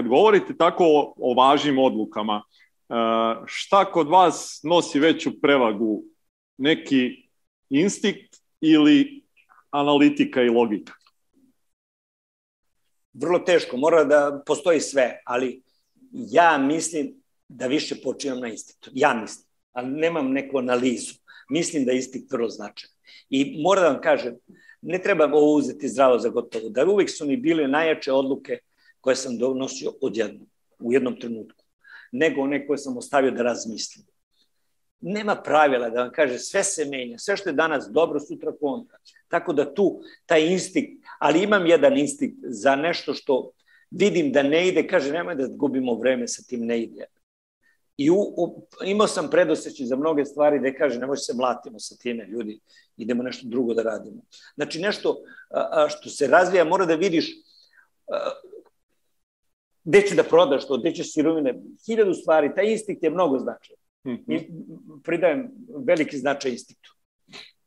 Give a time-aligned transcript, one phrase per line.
[0.00, 2.42] kad govorite tako o, o važnim odlukama,
[3.46, 6.04] šta kod vas nosi veću prevagu?
[6.58, 7.28] Neki
[7.70, 9.24] instinkt ili
[9.70, 10.92] analitika i logika?
[13.12, 15.62] Vrlo teško, mora da postoji sve, ali
[16.12, 17.14] ja mislim
[17.48, 18.90] da više počinam na instinktu.
[18.94, 21.14] Ja mislim, ali nemam neku analizu.
[21.50, 22.94] Mislim da je instinkt vrlo značajan.
[23.30, 24.38] I moram da vam kažem,
[24.82, 28.58] ne treba ovo uzeti zdravo za gotovo, da uvek su mi bile najjače odluke
[29.00, 31.64] koje sam donosio odjednom, u jednom trenutku,
[32.12, 34.06] nego one koje sam ostavio da razmislim.
[35.00, 38.98] Nema pravila da vam kaže sve se menja, sve što je danas dobro, sutra kontra.
[39.28, 43.50] Tako da tu taj instinkt, ali imam jedan instinkt za nešto što
[43.90, 47.06] vidim da ne ide, kaže nemoj da gubimo vreme sa tim ne ide.
[47.96, 51.96] I u, u, imao sam predoseći za mnoge stvari da kaže nemoj se mlatimo sa
[51.96, 52.60] time ljudi,
[52.96, 54.22] idemo nešto drugo da radimo.
[54.54, 55.16] Znači nešto
[55.50, 57.30] a, a, što se razvija mora da vidiš
[58.08, 58.30] a,
[59.90, 61.54] gde će da prodaš to, gde ćeš sirovine,
[61.86, 63.80] hiljadu stvari, taj instinkt je mnogo značajan.
[64.04, 64.36] Mm -hmm.
[64.36, 64.50] I
[65.04, 65.50] pridajem
[65.86, 66.90] veliki značaj instinktu.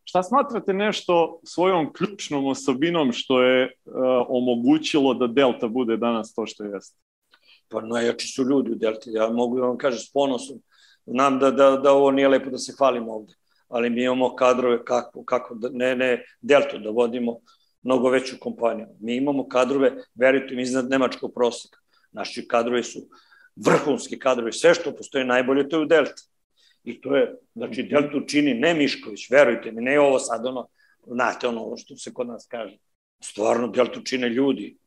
[0.04, 3.94] Šta smatrate nešto svojom ključnom osobinom što je uh,
[4.28, 6.98] omogućilo da Delta bude danas to što jeste?
[7.68, 9.10] Pa najjači su ljudi u Delti.
[9.14, 10.58] Ja mogu da vam kažem s ponosom.
[11.06, 13.34] Znam da, da, da ovo nije lepo da se hvalim ovde,
[13.68, 17.40] ali mi imamo kadrove kako, kako da, ne, ne Deltu da vodimo
[17.82, 18.88] mnogo veću kompaniju.
[19.00, 21.83] Mi imamo kadrove, verujte mi, iznad nemačkog proseka.
[22.14, 23.08] Naši kadrovi su
[23.56, 26.22] vrhunski kadrovi, sve što postoji najbolje to je u Delta.
[26.84, 30.68] I to je, znači, Deltu čini ne Mišković, verujte mi, ne ovo sad ono,
[31.08, 32.78] znate ono što se kod nas kaže.
[33.24, 34.78] Stvarno, Deltu čine ljudi.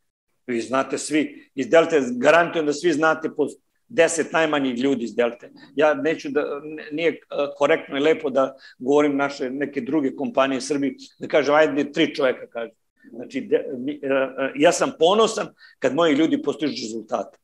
[0.47, 3.47] Vi znate svi, iz Delte, garantujem da svi znate po
[3.89, 5.51] deset najmanjih ljudi iz Delte.
[5.75, 6.45] Ja neću da,
[6.93, 7.21] nije
[7.57, 12.47] korektno i lepo da govorim naše neke druge kompanije Srbiji, da kažem, ajde, tri čoveka,
[12.47, 12.73] kaže.
[13.11, 15.47] Znači, de, e, e, ja sam ponosan
[15.79, 17.39] kad moji ljudi postižu rezultate.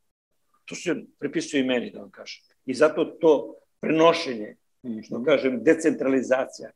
[0.65, 2.43] To se prepisuje i meni, da vam kažem.
[2.65, 4.55] I zato to prenošenje,
[5.03, 5.25] što mhm.
[5.25, 6.69] kažem, decentralizacija.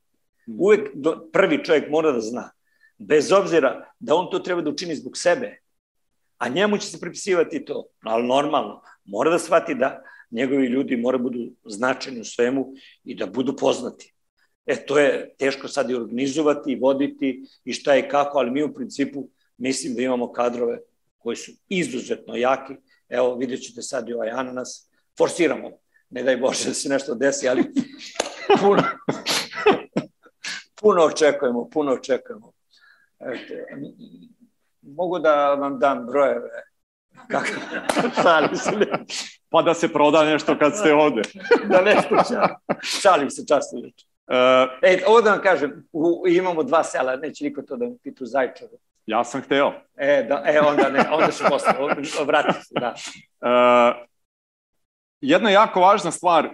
[0.49, 0.57] Mhm.
[0.59, 2.51] Uvek do, prvi čovjek mora da zna,
[2.97, 5.59] bez obzira da on to treba da učini zbog sebe,
[6.37, 11.17] a njemu će se prepisivati to, ali normalno, mora da shvati da njegovi ljudi mora
[11.17, 14.13] budu značajni u svemu i da budu poznati.
[14.67, 18.63] E, to je teško sad i organizovati, i voditi i šta i kako, ali mi
[18.63, 20.79] u principu mislim da imamo kadrove
[21.17, 22.73] koji su izuzetno jaki.
[23.09, 24.89] Evo, vidjet ćete sad i ovaj ananas.
[25.17, 25.71] Forsiramo
[26.09, 27.63] ne daj Bože da se nešto desi, ali
[28.61, 28.83] puno,
[30.81, 32.51] puno očekujemo, puno očekujemo.
[33.19, 33.65] Ete,
[34.81, 36.49] mogu da vam dam brojeve.
[37.27, 37.47] Kako?
[38.21, 38.71] Šalim se.
[39.49, 41.21] Pa da se proda nešto kad ste ovde.
[41.69, 42.15] da nešto
[42.83, 43.77] šalim se často
[44.81, 48.25] e, ovo da vam kažem, u, imamo dva sela, neće niko to da mi pitu
[48.25, 48.77] Zajčaru.
[49.05, 49.73] Ja sam hteo.
[49.97, 51.73] E, da, e onda ne, onda ću posle,
[52.25, 52.93] vrati se, da.
[53.41, 54.07] Uh,
[55.21, 56.51] Jedna jako važna stvar, uh,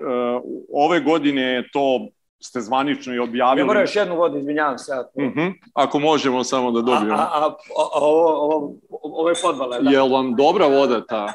[0.73, 2.07] ove godine to
[2.39, 3.61] ste zvanično i objavili.
[3.61, 4.93] Ja moram još jednu vodu, izvinjavam se.
[4.93, 5.39] Ako, uh mhm.
[5.39, 5.53] -huh.
[5.73, 7.13] ako možemo samo da dobijemo.
[7.13, 7.53] A, a, a,
[7.95, 9.79] a ovo, ovo, ovo je podvala.
[9.79, 9.89] Da?
[9.89, 11.33] Je li vam dobra voda ta?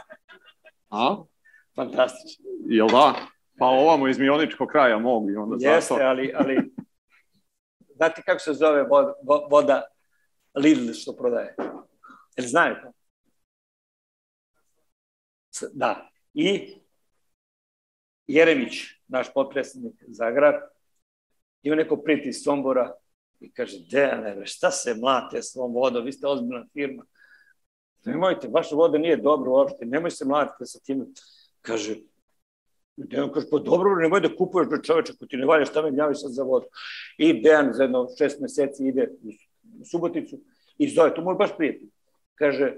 [0.90, 1.16] A?
[1.76, 2.44] Fantastično.
[2.66, 3.14] Jel da?
[3.58, 6.04] Pa ovamo iz Mioničkog kraja mogu i onda Jeste, zato...
[6.04, 6.72] ali, ali
[7.96, 9.14] znate kako se zove voda,
[9.50, 9.84] voda
[10.54, 11.56] Lidl što prodaje?
[12.36, 12.92] Jel znate?
[15.72, 16.10] Da.
[16.34, 16.74] I
[18.26, 18.74] Jeremić,
[19.08, 20.60] naš potpredsjednik Zagrar,
[21.62, 22.94] ima neko priti iz Sombora
[23.40, 27.04] i kaže, Dejane, šta se mlate s ovom vodom, vi ste ozbiljna firma.
[28.04, 31.06] Nemojte, vaša voda nije dobra uopšte, nemoj se mlatiti sa tim.
[31.62, 31.96] Kaže,
[33.06, 35.90] Dejan kaže, pa dobro, nemoj da kupuješ do čoveče, ko ti ne valja, šta me
[35.90, 36.66] gnjavi sad za vodu.
[37.18, 39.10] I Dejan za jedno šest meseci ide
[39.80, 40.40] u Suboticu
[40.78, 41.88] i zove, to moj baš prijatelj.
[42.34, 42.74] Kaže,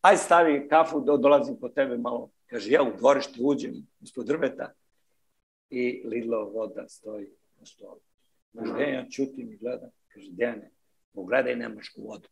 [0.00, 2.30] aj stavi kafu da dolazim po tebe malo.
[2.46, 4.72] Kaže, ja u dvorište uđem ispod drveta,
[5.72, 7.26] i Lidlova voda stoji
[7.60, 8.00] na stolu.
[8.56, 9.90] Kaže, Dejan, čutim i gledam.
[10.08, 10.70] Kaže, Dejane,
[11.14, 12.28] pogledaj nemačku vodu.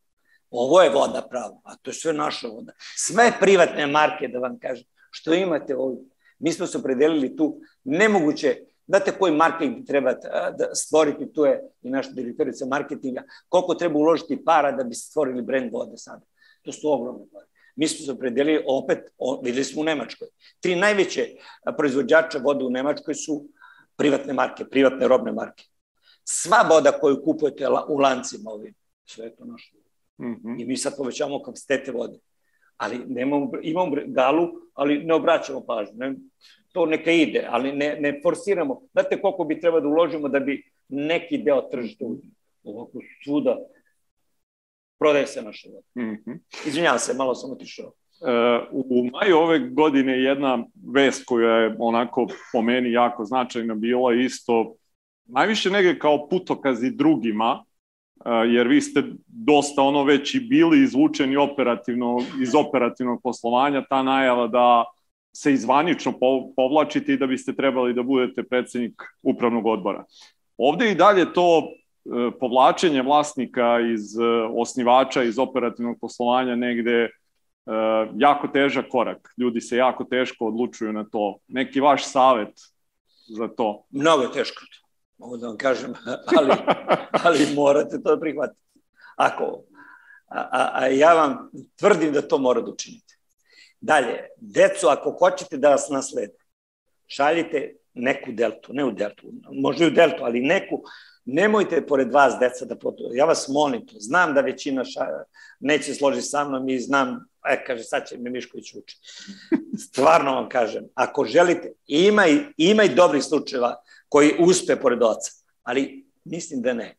[0.49, 2.73] Ovo je voda pravo, a to je sve naša voda.
[2.95, 6.05] Sve privatne marke, da vam kažem, što imate ovdje.
[6.41, 8.55] Mi smo se opredelili tu nemoguće,
[8.87, 10.13] znate koji marketing treba
[10.57, 15.41] da stvoriti, tu je i naša direktorica marketinga, koliko treba uložiti para da bi stvorili
[15.41, 16.25] brend vode sada.
[16.61, 17.45] To su ogromne pare.
[17.75, 18.99] Mi smo se opredelili opet,
[19.43, 20.27] videli smo u Nemačkoj.
[20.59, 21.27] Tri najveće
[21.77, 23.45] proizvođača vode u Nemačkoj su
[23.95, 25.63] privatne marke, privatne robne marke.
[26.23, 28.73] Sva voda koju kupujete u lancima ovim,
[29.05, 29.73] sve je to naše.
[30.17, 30.61] Mm -hmm.
[30.61, 32.19] I mi sad povećavamo kapacitete vode.
[32.81, 35.93] Ali nemamo, imamo galu, ali ne obraćamo pažnju.
[35.97, 36.15] Ne,
[36.73, 38.81] to neka ide, ali ne, ne forsiramo.
[38.91, 42.05] Znate koliko bi treba da uložimo da bi neki deo tržišta
[42.63, 43.57] ovako svuda
[44.99, 45.87] prodaje se naša voda.
[45.95, 46.39] Mm -hmm.
[46.67, 47.91] Izvinjavam se, malo sam otišao.
[48.71, 54.75] u maju ove godine jedna vest koja je onako po meni jako značajna bila isto
[55.25, 57.65] najviše negde kao putokazi drugima,
[58.25, 64.47] jer vi ste dosta ono već i bili izvučeni operativno, iz operativnog poslovanja, ta najava
[64.47, 64.83] da
[65.33, 66.13] se izvanično
[66.55, 70.03] povlačite i da biste trebali da budete predsednik upravnog odbora.
[70.57, 74.23] Ovde i dalje to e, povlačenje vlasnika iz e,
[74.55, 77.09] osnivača, iz operativnog poslovanja negde e,
[78.17, 79.33] jako težak korak.
[79.37, 81.37] Ljudi se jako teško odlučuju na to.
[81.47, 82.53] Neki vaš savet
[83.37, 83.83] za to?
[83.91, 84.61] Mnogo je teško
[85.21, 85.93] mogu da vam kažem,
[86.37, 86.51] ali,
[87.11, 88.61] ali morate to da prihvatiti.
[89.15, 89.63] Ako,
[90.27, 93.17] a, a, a ja vam tvrdim da to mora da učinite.
[93.81, 96.33] Dalje, decu, ako hoćete da vas naslede,
[97.07, 100.81] šaljite neku deltu, ne u deltu, možda i u deltu, ali neku,
[101.25, 103.11] nemojte pored vas deca da potu.
[103.13, 105.05] Ja vas molim to, znam da većina ša,
[105.59, 108.97] neće složiti sa mnom i znam, e, kaže, sad će me Mišković uči.
[109.77, 113.75] Stvarno vam kažem, ako želite, ima i, ima i dobrih slučajeva
[114.11, 115.31] koji uspe pored oca.
[115.63, 116.95] Ali mislim da ne.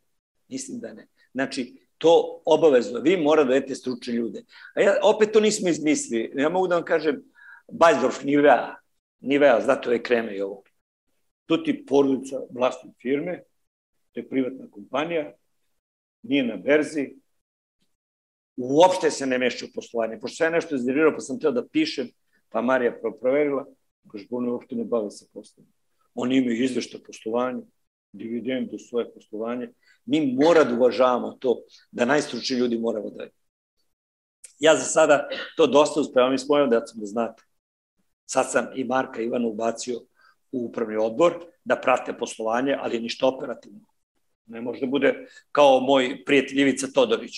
[0.48, 1.08] Mislim da ne.
[1.32, 3.00] Znači, to obavezno.
[3.00, 4.44] Vi mora da vedete stručne ljude.
[4.74, 6.32] A ja, opet to nismo izmislili.
[6.34, 7.22] Ja mogu da vam kažem,
[7.72, 8.74] Bajsdorf, Nivea,
[9.20, 10.62] Nivea, zato je kreme i ovo.
[11.46, 13.42] To ti porodica vlasnik firme,
[14.12, 15.32] to je privatna kompanija,
[16.22, 17.14] nije na berzi,
[18.56, 20.20] uopšte se ne meša u poslovanje.
[20.20, 22.08] Pošto sam ja nešto izderirao, pa sam teo da pišem,
[22.48, 23.66] pa Marija proverila,
[24.12, 25.81] kaže, oni uopšte ne bave sa poslovanjem.
[26.14, 27.62] Oni imaju izvešta poslovanja,
[28.12, 29.68] dividendu, svoje poslovanje.
[30.04, 33.30] Mi mora da uvažavamo to, da najstručniji ljudi moramo da je.
[34.58, 37.42] Ja za sada to dosta uspevam i s mojom decom da znate.
[38.26, 40.00] Sad sam i Marka Ivana ubacio
[40.52, 43.80] u upravni odbor da prate poslovanje, ali ništa operativno.
[44.46, 47.32] Ne može da bude kao moj prijatelj Ivica Todorić.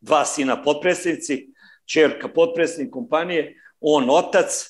[0.00, 1.48] Dva sina potpredsednici,
[1.84, 4.68] čerka potpredsednik kompanije, on otac,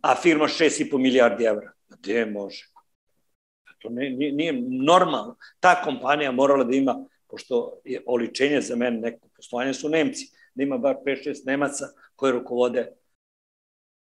[0.00, 1.72] a firma 6,5 milijardi evra.
[1.88, 2.73] Gde može?
[3.84, 5.36] To nije, nije normalno.
[5.60, 10.62] Ta kompanija morala da ima, pošto je oličenje za mene neko poslovanje su Nemci, da
[10.62, 11.84] ima bar 5-6 Nemaca
[12.16, 12.92] koji rukovode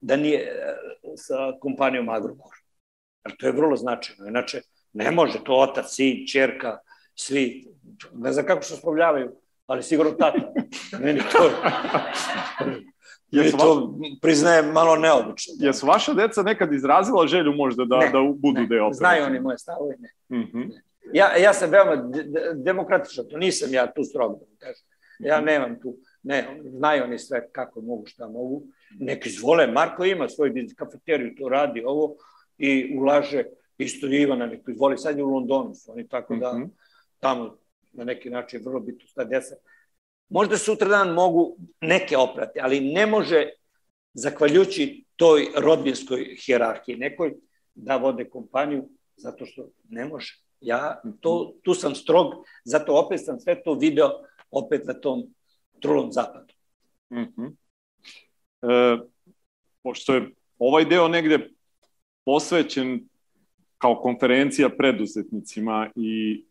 [0.01, 0.75] da nije e,
[1.15, 2.55] sa kompanijom Agrokor.
[3.25, 4.27] Jer to je vrlo značajno.
[4.27, 4.61] Inače,
[4.93, 6.77] ne može to otac, sin, čerka,
[7.15, 7.67] svi,
[8.13, 9.35] ne znam kako se spavljavaju,
[9.67, 10.53] ali sigurno tata.
[10.99, 11.49] Meni to...
[13.33, 15.53] Jesu to priznaje malo neobično.
[15.59, 19.39] Jesu vaša deca nekad izrazila želju možda da, ne, da budu ne, deo Znaju oni
[19.39, 20.37] moje stavove, ne.
[20.37, 20.71] Mm -hmm.
[21.13, 24.67] Ja, ja sam veoma de, de, demokratičan, to nisam ja tu strog, da.
[25.19, 25.45] Ja mhm.
[25.45, 28.63] nemam tu, ne, znaju oni sve kako mogu, šta mogu.
[28.99, 32.15] Neki izvole, Marko ima svoj kafeteriju, to radi ovo
[32.57, 33.43] i ulaže,
[33.77, 36.69] isto i Ivana neko izvoli, sad je u Londonu su oni, tako da mm -hmm.
[37.19, 37.57] tamo
[37.93, 39.55] na neki način vrlo bitno sta deca
[40.33, 43.49] Možda sutradan mogu neke oprati, ali ne može,
[44.13, 47.33] zahvaljujući toj rodbinskoj hjerarhiji nekoj,
[47.75, 50.33] da vode kompaniju, zato što ne može.
[50.61, 52.33] Ja to, tu sam strog,
[52.65, 54.09] zato opet sam sve to video
[54.51, 55.23] opet na tom
[55.79, 56.53] trulom zapadu.
[57.11, 57.51] Mm -hmm.
[58.61, 58.99] e,
[59.83, 61.49] pošto je ovaj deo negde
[62.25, 63.09] posvećen
[63.77, 66.45] kao konferencija preduzetnicima i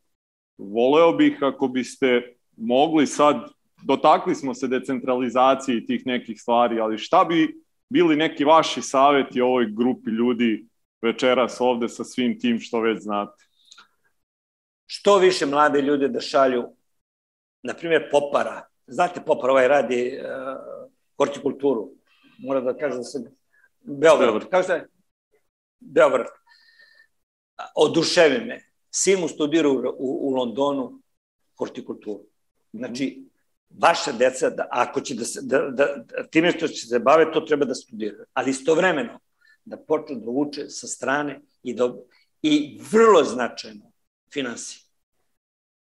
[0.59, 7.25] voleo bih ako biste mogli sad dotakli smo se decentralizacije tih nekih stvari, ali šta
[7.25, 10.67] bi bili neki vaši saveti ovoj grupi ljudi
[11.03, 13.45] večeras ovde sa svim tim što već znate?
[14.87, 16.65] Što više mlade ljude da šalju,
[17.63, 21.91] na primjer Popara, znate Popar ovaj radi uh, hortikulturu,
[22.39, 23.19] mora da kaže da se
[23.81, 24.51] Beograd, Beograd.
[24.51, 24.87] kako se
[25.81, 26.27] Beograd.
[27.77, 28.61] Oduševi me.
[28.91, 31.03] Sin mu studira u, u, u Londonu
[31.59, 32.25] hortikulturu.
[32.73, 33.32] Znači,
[33.79, 37.41] vaša deca, da, ako će da se, da, da, time što će se bave, to
[37.41, 38.25] treba da studiraju.
[38.33, 39.21] Ali istovremeno,
[39.65, 41.93] da počnu da uče sa strane i, da,
[42.43, 43.93] i vrlo značajno,
[44.33, 44.83] finansije.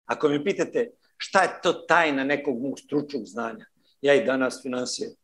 [0.05, 3.67] Ako mi pitate šta je to tajna nekog mog stručnog znanja,
[4.01, 5.15] ja i danas finansije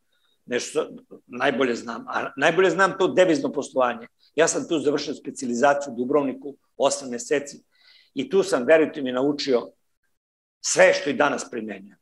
[0.47, 0.89] nešto
[1.27, 2.05] najbolje znam.
[2.09, 4.07] A najbolje znam to devizno poslovanje.
[4.35, 7.63] Ja sam tu završio specializaciju u Dubrovniku 8 meseci
[8.15, 9.71] i tu sam, verujte mi, naučio
[10.61, 12.00] sve što i danas primenjam.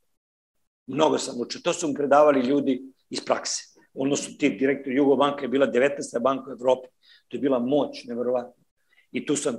[0.89, 1.61] Mnogo sam učio.
[1.65, 3.63] To su mi predavali ljudi iz prakse.
[3.95, 6.21] Ono su ti direktor Jugobanka je bila 19.
[6.23, 6.89] banka u Evropi.
[7.29, 8.65] To je bila moć, neverovatno.
[9.13, 9.57] I tu sam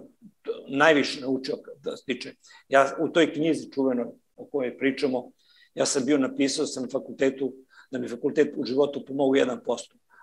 [0.67, 2.35] najviše naučio da se tiče.
[2.67, 5.31] Ja u toj knjizi čuveno o kojoj pričamo,
[5.73, 7.53] ja sam bio napisao sam na fakultetu,
[7.91, 9.59] da mi fakultet u životu pomogu 1%.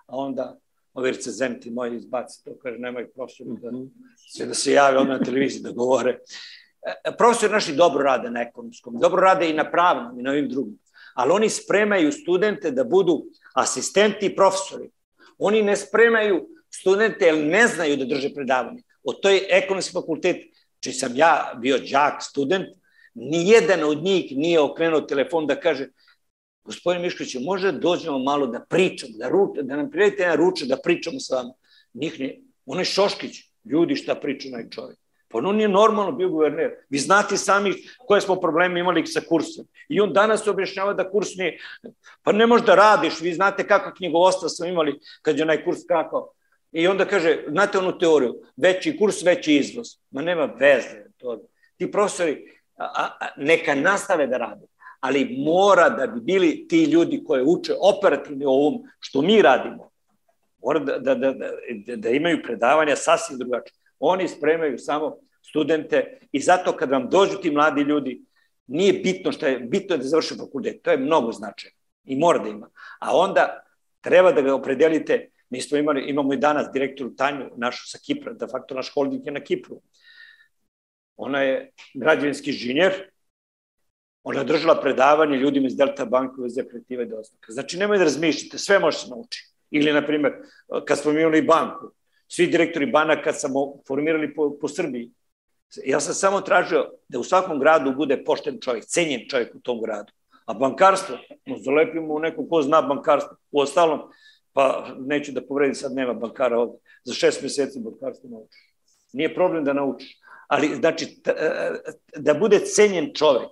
[0.05, 0.57] A onda
[0.93, 3.83] ovi recenzenti moji izbaci to, kaže, nemoj profesor da, mhm.
[4.29, 6.19] sve da se jave onda na televiziji da govore.
[6.81, 10.49] E, profesori naši dobro rade na ekonomskom, dobro rade i na pravnom i na ovim
[10.49, 10.79] drugim
[11.17, 14.89] ali oni spremaju studente da budu asistenti i profesori.
[15.37, 18.83] Oni ne spremaju studente jer ne znaju da drže predavanje.
[19.03, 20.43] O toj ekonomski fakultet,
[20.79, 22.67] či sam ja bio đak, student,
[23.13, 25.87] nijedan od njih nije okrenuo telefon da kaže
[26.63, 30.67] gospodin Mišković, može da dođemo malo da pričamo, da, ru, da nam prijedite jedan ručak,
[30.67, 31.53] da pričamo sa vama.
[31.93, 34.99] Njih ne, on je Šoškić, ljudi šta priča onaj čovjek.
[35.27, 36.71] Pa on nije normalno bio guverner.
[36.89, 39.65] Vi znate sami koje smo probleme imali sa kursom.
[39.89, 41.59] I on danas objašnjava da kurs nije...
[42.23, 45.79] Pa ne možeš da radiš, vi znate kakva knjigovostva smo imali kad je onaj kurs
[45.87, 46.31] kakao.
[46.71, 49.87] I onda kaže, znate onu teoriju, veći kurs, veći izvoz.
[50.11, 51.05] Ma nema veze.
[51.17, 51.39] To.
[51.77, 54.65] Ti profesori a, a, neka nastave da rade,
[54.99, 59.89] ali mora da bi bili ti ljudi koji uče operativni o ovom što mi radimo,
[60.63, 63.77] mora da, da, da, da, da imaju predavanja sasvim drugačije.
[63.99, 68.21] Oni spremaju samo studente i zato kad vam dođu ti mladi ljudi,
[68.67, 72.39] nije bitno što je, bitno je da završe fakultet, to je mnogo značajno i mora
[72.39, 72.69] da ima.
[72.99, 73.63] A onda
[74.01, 78.33] treba da ga opredelite, mi smo imali, imamo i danas direktoru Tanju, našu sa Kipra,
[78.33, 79.81] da fakto naš holding je na Kipru.
[81.15, 82.93] Ona je građevinski inženjer,
[84.23, 87.51] ona je držala predavanje ljudima iz Delta banka za kreativa i doznaka.
[87.51, 89.07] Znači, nemoj da razmišljate, sve može se.
[89.71, 90.33] Ili, na primjer,
[90.85, 91.91] kad smo imali banku,
[92.27, 95.11] svi direktori banaka smo formirali po, po Srbiji.
[95.85, 99.81] Ja sam samo tražio da u svakom gradu bude pošten čovjek, cenjen čovjek u tom
[99.81, 100.13] gradu.
[100.45, 103.37] A bankarstvo, no, zalepimo u neko ko zna bankarstvo.
[103.51, 103.99] U ostalom,
[104.53, 106.77] pa neću da povredim, sad nema bankara ovde.
[107.03, 108.57] Za šest meseci bankarstvo nauči.
[109.13, 110.19] Nije problem da naučiš.
[110.47, 111.21] Ali, znači,
[112.17, 113.49] da bude cenjen čovjek.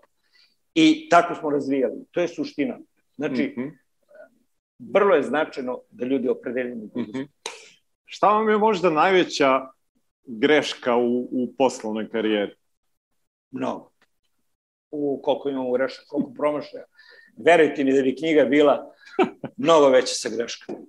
[0.76, 2.06] I tako smo razvijali.
[2.12, 2.80] To je suština.
[3.16, 3.72] Znači, mm -hmm.
[4.94, 7.00] vrlo je značajno da ljudi opredeljeni budu.
[7.00, 7.28] Mm -hmm.
[8.06, 9.62] Šta vam je možda najveća
[10.26, 12.56] greška u, u poslovnoj karijeri?
[13.52, 13.92] Mnogo.
[14.92, 16.84] U koliko imamo greška, koliko promašaja.
[17.38, 18.94] Verujte mi da bi knjiga bila
[19.58, 20.80] mnogo veća sa greškama.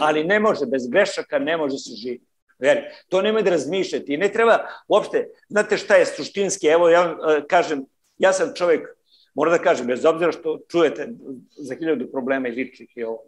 [0.00, 2.26] Ali ne može, bez grešaka ne može se živjeti.
[2.58, 4.14] Veri, to nemoj da razmišljati.
[4.14, 7.84] I ne treba uopšte, znate šta je suštinski, evo ja uh, kažem,
[8.18, 8.88] ja sam čovek,
[9.34, 11.08] moram da kažem, bez obzira što čujete
[11.56, 13.22] za hiljadu problema i ličnih i ovo,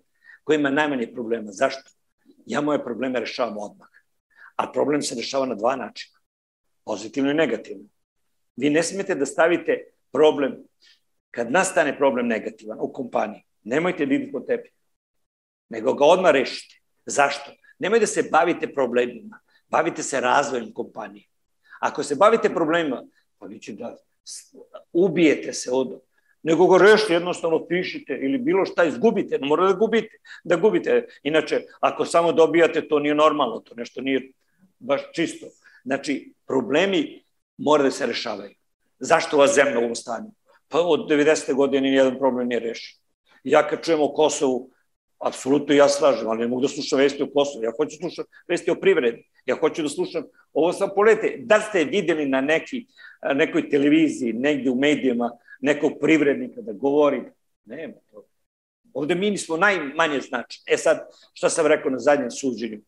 [0.44, 1.52] koji ima najmanje problema.
[1.52, 1.95] Zašto?
[2.46, 3.88] Ja moje probleme rešavam odmah.
[4.56, 6.18] A problem se rešava na dva načina.
[6.84, 7.88] Pozitivno i negativno.
[8.56, 10.56] Vi ne smete da stavite problem,
[11.30, 14.70] kad nastane problem negativan u kompaniji, nemojte da idete po tepi,
[15.68, 16.80] nego ga odmah rešite.
[17.06, 17.52] Zašto?
[17.78, 21.26] Nemoj da se bavite problemima, bavite se razvojem kompanije.
[21.80, 23.02] Ako se bavite problemima,
[23.38, 23.96] pa vi će da
[24.92, 26.00] ubijete se od
[26.46, 31.06] nego ga rešite, jednostavno pišite ili bilo šta izgubite, mora da gubite, da gubite.
[31.22, 34.30] Inače, ako samo dobijate, to nije normalno, to nešto nije
[34.78, 35.46] baš čisto.
[35.84, 37.22] Znači, problemi
[37.58, 38.54] mora da se rešavaju.
[38.98, 40.30] Zašto ova zemlja u ovom stanju?
[40.68, 41.54] Pa od 90.
[41.54, 42.98] godine nijedan problem nije rešen.
[43.44, 44.70] Ja kad čujem o Kosovu,
[45.18, 47.64] apsolutno ja slažem, ali ne mogu da slušam vesti o Kosovu.
[47.64, 49.26] Ja hoću da slušam vesti o privredi.
[49.46, 51.34] Ja hoću da slušam ovo sam polete.
[51.38, 52.86] Da ste videli na neki,
[53.34, 57.22] nekoj televiziji, negde u medijama, nekog privrednika da govori?
[57.64, 58.26] Nema to.
[58.94, 60.64] Ovde mi smo najmanje značajni.
[60.66, 62.80] E sad, šta sam rekao na zadnjem suđenju?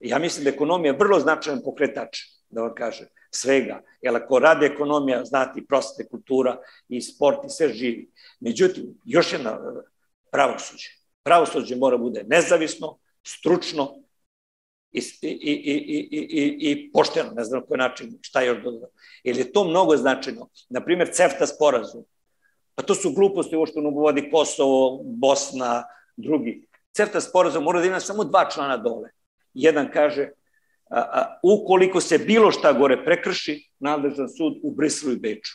[0.00, 2.18] Ja mislim da ekonomija je vrlo značajan pokretač,
[2.50, 3.82] da vam kažem, svega.
[4.02, 6.56] Jer ako radi ekonomija, znati, prostate, kultura
[6.88, 8.10] i sport i sve živi.
[8.40, 9.58] Međutim, još jedna
[10.30, 14.02] pravosuđe pravosuđe mora bude nezavisno, stručno
[14.92, 15.52] i, i, i,
[16.10, 18.88] i, i, i, pošteno, ne znam na koji način, šta još dodao.
[19.24, 20.48] Jer je to mnogo značajno.
[20.68, 22.04] Naprimer, CEFTA sporazum.
[22.74, 25.84] Pa to su gluposti ovo što nam uvodi Kosovo, Bosna,
[26.16, 26.66] drugi.
[26.92, 29.10] CEFTA sporazum mora da ima samo dva člana dole.
[29.54, 30.30] Jedan kaže,
[30.90, 35.52] a, a, ukoliko se bilo šta gore prekrši, nadležan sud u Briselu i Beču.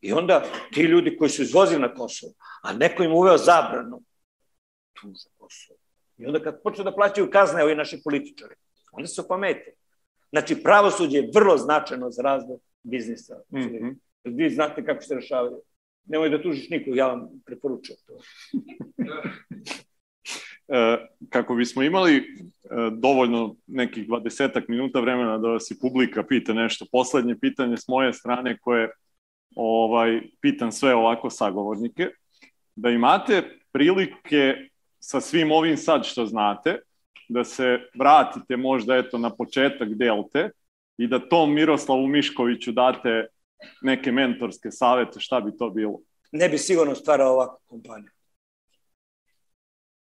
[0.00, 4.02] I onda ti ljudi koji su izvozili na Kosovo, a neko im uveo zabranu,
[5.00, 5.78] tuža Kosovo.
[6.18, 8.54] I onda kad počnu da plaćaju kazne ovi naši političari,
[8.96, 9.72] onda su pamete.
[10.30, 13.36] Znači, pravosuđe je vrlo značajno za razvoj biznisa.
[13.50, 13.94] Mm -hmm.
[14.24, 15.60] Vi znate kako se rešavaju.
[16.04, 18.18] Nemoj da tužiš nikog, ja vam preporučujem to.
[20.68, 22.22] e, kako bismo imali e,
[22.92, 28.12] dovoljno nekih 20 minuta vremena da vas i publika pita nešto, poslednje pitanje s moje
[28.12, 28.90] strane koje
[29.56, 32.10] ovaj, pitan sve ovako sagovornike,
[32.76, 34.54] da imate prilike
[34.98, 36.78] sa svim ovim sad što znate,
[37.28, 40.50] da se vratite možda eto na početak Delte
[40.96, 43.26] i da tom Miroslavu Miškoviću date
[43.82, 46.00] neke mentorske savete, šta bi to bilo?
[46.32, 48.10] Ne bi sigurno stvarao ovakvu kompaniju.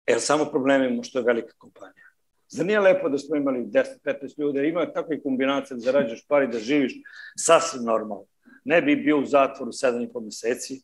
[0.08, 2.06] Jer samo problem imamo što je velika kompanija.
[2.48, 6.60] Zar nije lepo da smo imali 10-15 ljudi, ima takve kombinacije da zarađaš pari, da
[6.60, 6.94] živiš
[7.38, 8.25] sasvim normalno.
[8.63, 10.82] Ne bi bio u zatvoru 7,5 meseci,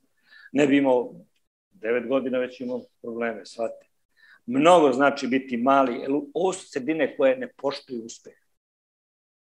[0.51, 1.13] ne bi imao
[1.72, 3.95] Devet godina već imam probleme, shvatite.
[4.46, 8.34] Mnogo znači biti mali, jer ovo su sredine koje ne poštuju uspeh.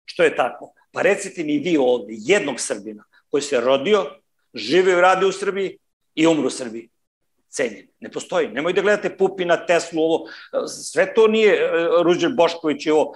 [0.05, 0.74] Što je tako?
[0.91, 4.05] Pa recite mi vi ovde, jednog Srbina koji se rodio,
[4.53, 5.77] žive i radi u Srbiji
[6.15, 6.89] i umru u Srbiji.
[7.50, 7.88] Cenjen.
[8.00, 8.48] Ne postoji.
[8.48, 10.27] Nemoj da gledate Pupina, Teslu, ovo.
[10.67, 11.69] Sve to nije e,
[12.03, 13.13] Ruđer Bošković i ovo,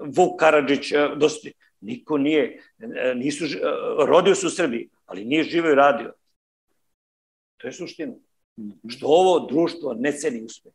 [0.00, 1.52] Vuk Karadžić, e, dosti.
[1.80, 3.44] Niko nije, e, nisu,
[4.06, 6.12] rodio su u Srbiji, ali nije živo i radio.
[7.56, 8.12] To je suština.
[8.88, 10.72] Što ovo društvo ne ceni uspeh.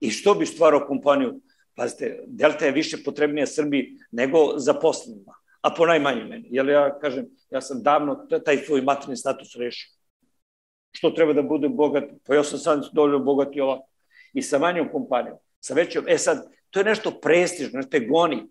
[0.00, 1.40] I što bi stvarao kompaniju?
[1.76, 6.48] Pazite, Delta je više potrebnija Srbiji nego zaposlenima, a po najmanju meni.
[6.50, 9.90] Jer ja kažem, ja sam davno taj svoj materni status rešio.
[10.92, 12.04] Što treba da bude bogat?
[12.26, 13.88] Pa ja sam sad dovoljno bogat i ovako.
[14.32, 16.04] I sa manjom kompanijom, sa većom.
[16.08, 18.46] E sad, to je nešto prestižno, nešto je goni.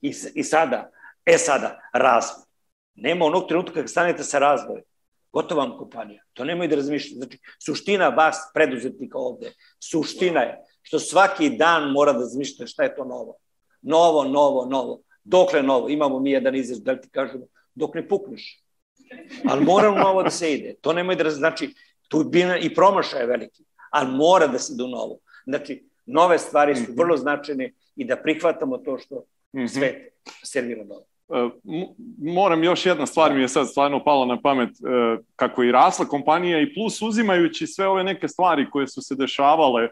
[0.00, 0.90] I, I sada,
[1.26, 2.44] e sada, razvoj.
[2.94, 4.82] Nema onog trenutka kada stanete sa razvojem.
[5.32, 6.22] Gotova vam kompanija.
[6.32, 7.16] To nemoj da razmišljate.
[7.16, 10.56] Znači, suština vas, preduzetnika ovde, suština je
[10.88, 13.34] što svaki dan mora da razmišljate šta je to novo.
[13.82, 15.00] Novo, novo, novo.
[15.24, 15.88] Dokle novo?
[15.88, 18.62] Imamo mi jedan izraz, da ti kažemo, dok ne pukneš.
[19.44, 20.74] Ali mora novo da se ide.
[20.80, 21.74] To nemoj da znači,
[22.08, 25.18] tu bi i promašaj je veliki, ali mora da se ide u novo.
[25.46, 29.24] Znači, nove stvari su vrlo značajne i da prihvatamo to što
[29.56, 29.66] mhm.
[29.66, 30.12] svet
[30.44, 31.04] servira dobro.
[31.28, 31.50] E,
[32.18, 36.06] moram još jedna stvar mi je sad stvarno palo na pamet e, kako i rasla
[36.06, 39.88] kompanija i plus uzimajući sve ove neke stvari koje su se dešavale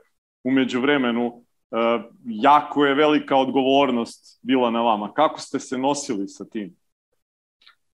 [0.46, 1.76] umeđu vremenu e,
[2.24, 5.12] jako je velika odgovornost bila na vama.
[5.14, 6.76] Kako ste se nosili sa tim?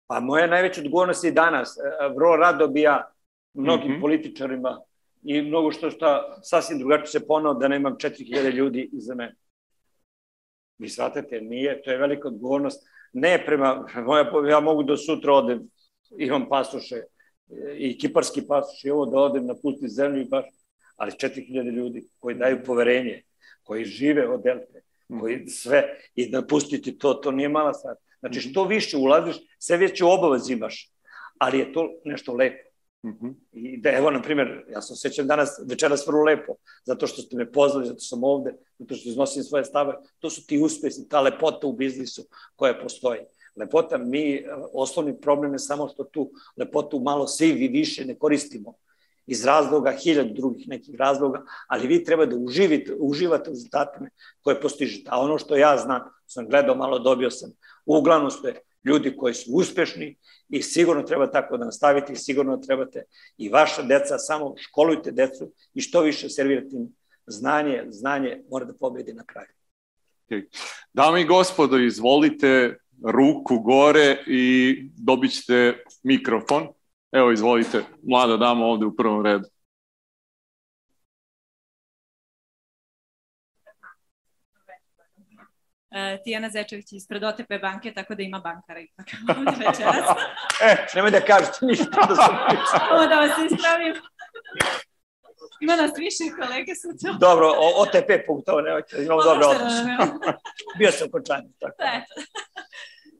[0.06, 1.76] Pa moja najveća odgovornost je danas.
[2.16, 3.12] Vrlo rado bi ja
[3.54, 4.00] mnogim mm -hmm.
[4.00, 4.80] političarima
[5.22, 9.34] i mnogo što šta sasvim drugačije se ponao da nemam 4000 ljudi iza mene.
[10.78, 12.88] Vi shvatate, nije, to je velika odgovornost.
[13.12, 15.68] Ne prema, moja, ja mogu da sutra odem,
[16.18, 17.02] imam pasoše
[17.76, 20.44] i kiparski pasoš i ovo da odem na pusti zemlju i baš,
[20.96, 23.22] ali 4000 ljudi koji daju poverenje,
[23.62, 24.82] koji žive od Delte,
[25.20, 27.96] koji sve, i da pustiti to, to nije mala stvar.
[28.20, 30.92] Znači, što više ulaziš, sve veće obavez imaš,
[31.38, 32.68] ali je to nešto lepo.
[33.04, 33.34] Mm -hmm.
[33.52, 37.36] I da, evo, na primjer, ja sam sećam danas, večeras vrlo lepo, zato što ste
[37.36, 41.20] me pozvali, zato sam ovde, zato što iznosim svoje stave, to su ti uspesi, ta
[41.20, 42.22] lepota u biznisu
[42.56, 43.20] koja postoji.
[43.56, 48.74] Lepota, mi, osnovni problem je samo što tu lepotu malo svi vi više ne koristimo
[49.26, 54.08] iz razloga, hiljad drugih nekih razloga, ali vi treba da uživite, uživate u rezultatima
[54.42, 55.08] koje postižete.
[55.12, 57.50] A ono što ja znam, sam gledao malo, dobio sam,
[57.86, 58.54] uglavnom ste
[58.84, 60.16] ljudi koji su uspešni
[60.48, 63.04] i sigurno treba tako da nastavite i sigurno trebate
[63.38, 66.94] i vaša deca, samo školujte decu i što više servirate im
[67.26, 69.48] znanje, znanje mora da pobedi na kraju.
[70.92, 76.68] Dame i gospodo, izvolite ruku gore i dobit ćete mikrofon.
[77.12, 79.44] Evo, izvolite, mlada dama ovde u prvom redu.
[85.90, 89.06] Uh, Tijana Zečević ispred OTP banke, tako da ima bankara ipak
[89.38, 90.18] ovde večeras.
[90.62, 92.36] e, nemoj da kažete ništa da sam
[92.92, 93.94] Ovo da vas ispravim.
[95.60, 97.12] Ima nas više kolege sutra.
[97.20, 99.72] Dobro, o, OTP punktova, nemojte, imamo dobro odnos.
[100.78, 101.42] Bio sam kočan.
[101.60, 101.76] Tako.
[101.78, 102.14] Eto.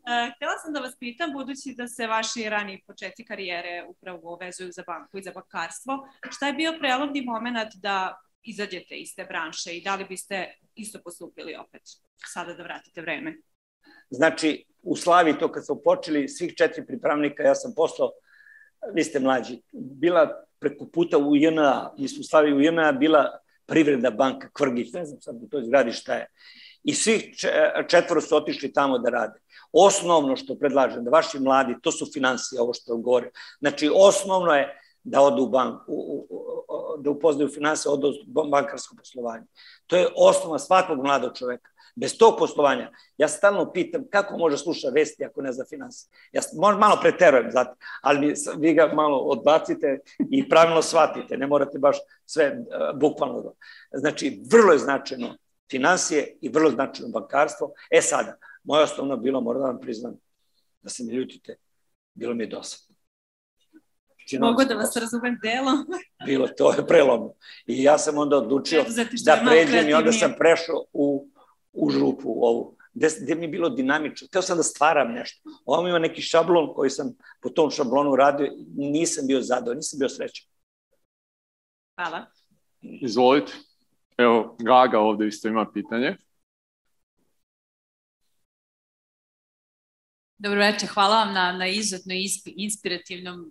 [0.02, 4.72] Uh, htela sam da vas pitam, budući da se vaši rani početci karijere upravo vezuju
[4.72, 9.76] za banku i za bankarstvo, šta je bio prelomni moment da izađete iz te branše
[9.76, 11.82] i da li biste isto postupili opet
[12.16, 13.36] sada da vratite vreme?
[14.10, 18.10] Znači, u Slavi to kad smo počeli, svih četiri pripravnika, ja sam poslao,
[18.94, 23.38] vi ste mlađi, bila preko puta u JNA, mi smo u Slavi u JNA, bila
[23.66, 26.26] privredna banka Kvrgić, ne znam sad u toj zgradi šta je.
[26.84, 27.34] I svih
[27.88, 29.40] četvoro su otišli tamo da rade.
[29.72, 33.30] Osnovno što predlažem, da vaši mladi, to su financije, ovo što vam govorim.
[33.58, 36.26] Znači, osnovno je da odu u banku,
[36.98, 38.12] da upoznaju financije, odu
[38.50, 39.44] bankarsko poslovanje.
[39.86, 41.68] To je osnova svakog mladog čoveka.
[41.94, 46.10] Bez tog poslovanja, ja stalno pitam kako može sluša vesti ako ne zna financije.
[46.32, 46.42] Ja
[46.78, 47.70] malo preterujem, znate,
[48.02, 49.98] ali vi ga malo odbacite
[50.30, 53.54] i pravilno shvatite, ne morate baš sve uh, bukvalno.
[53.92, 55.36] Znači, vrlo je značajno
[55.72, 57.72] financije i vrlo značajno bankarstvo.
[57.90, 60.14] E sada, moja osnovna bilo, moram da vam priznam,
[60.82, 61.56] da se ne ljutite,
[62.14, 62.92] bilo mi je dosadno.
[64.40, 65.86] Mogu da vas razumem delom.
[66.26, 67.34] Bilo, to je prelomno.
[67.66, 68.84] I ja sam onda odlučio
[69.24, 71.28] da pređem i onda sam prešao u,
[71.72, 74.28] u župu ovu gde, gde mi je bilo dinamično.
[74.32, 75.50] Teo sam da stvaram nešto.
[75.64, 79.98] Ovo ima neki šablon koji sam po tom šablonu radio i nisam bio zadovoljan, nisam
[79.98, 80.46] bio srećan.
[81.96, 82.26] Hvala.
[82.80, 83.52] Izvolite.
[84.18, 86.16] Evo, Gaga ovde isto ima pitanje.
[90.38, 92.14] Dobro večer, hvala vam na, na izuzetno
[92.46, 93.46] inspirativnom uh,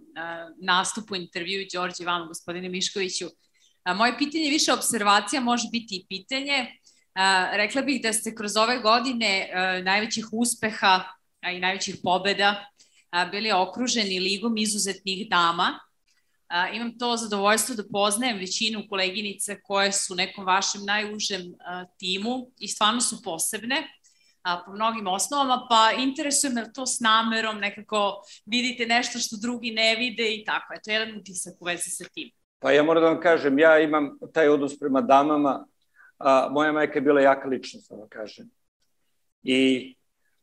[0.61, 3.25] nastupu, intervju Đorđe vama, gospodine Miškoviću.
[3.25, 6.59] Uh, moje pitanje je više observacija, može biti i pitanje.
[6.61, 9.49] Uh, rekla bih da ste kroz ove godine
[9.83, 11.03] najvećih uspeha
[11.55, 12.65] i najvećih pobeda
[13.31, 15.79] bili okruženi ligom izuzetnih dama.
[16.51, 21.41] Uh, imam to zadovoljstvo da poznajem većinu koleginice koje su u nekom vašem najužem
[21.97, 23.87] timu i stvarno su posebne
[24.43, 29.71] a, po mnogim osnovama, pa interesuje me to s namerom, nekako vidite nešto što drugi
[29.71, 30.73] ne vide i tako.
[30.73, 32.29] Eto, jedan utisak u vezi sa tim.
[32.59, 35.67] Pa ja moram da vam kažem, ja imam taj odnos prema damama,
[36.17, 38.49] a, moja majka je bila jaka ličnost, da vam kažem.
[39.43, 39.93] I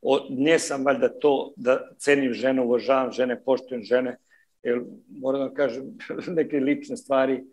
[0.03, 4.17] o, ne sam valjda to da cenim žene, uvažavam žene, poštujem žene,
[4.63, 5.99] jer moram da kažem
[6.39, 7.45] neke lične stvari.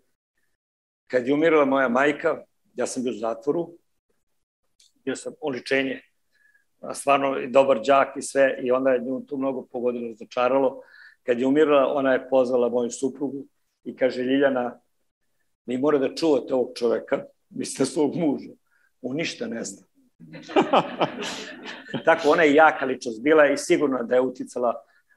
[1.06, 3.68] Kad je umirala moja majka, ja sam bio u zatvoru,
[5.04, 6.00] bio sam oličenje
[6.94, 10.82] stvarno i dobar đak i sve i onda je nju tu mnogo pogodilo, razočaralo.
[11.22, 13.46] Kad je umirala, ona je pozvala moju suprugu
[13.84, 14.80] i kaže Ljiljana,
[15.66, 18.50] mi mora da čuvate ovog čoveka, mislite svog muža.
[19.02, 19.86] On ništa ne zna.
[22.04, 24.74] Tako, ona je jaka ličnost bila i sigurno da je uticala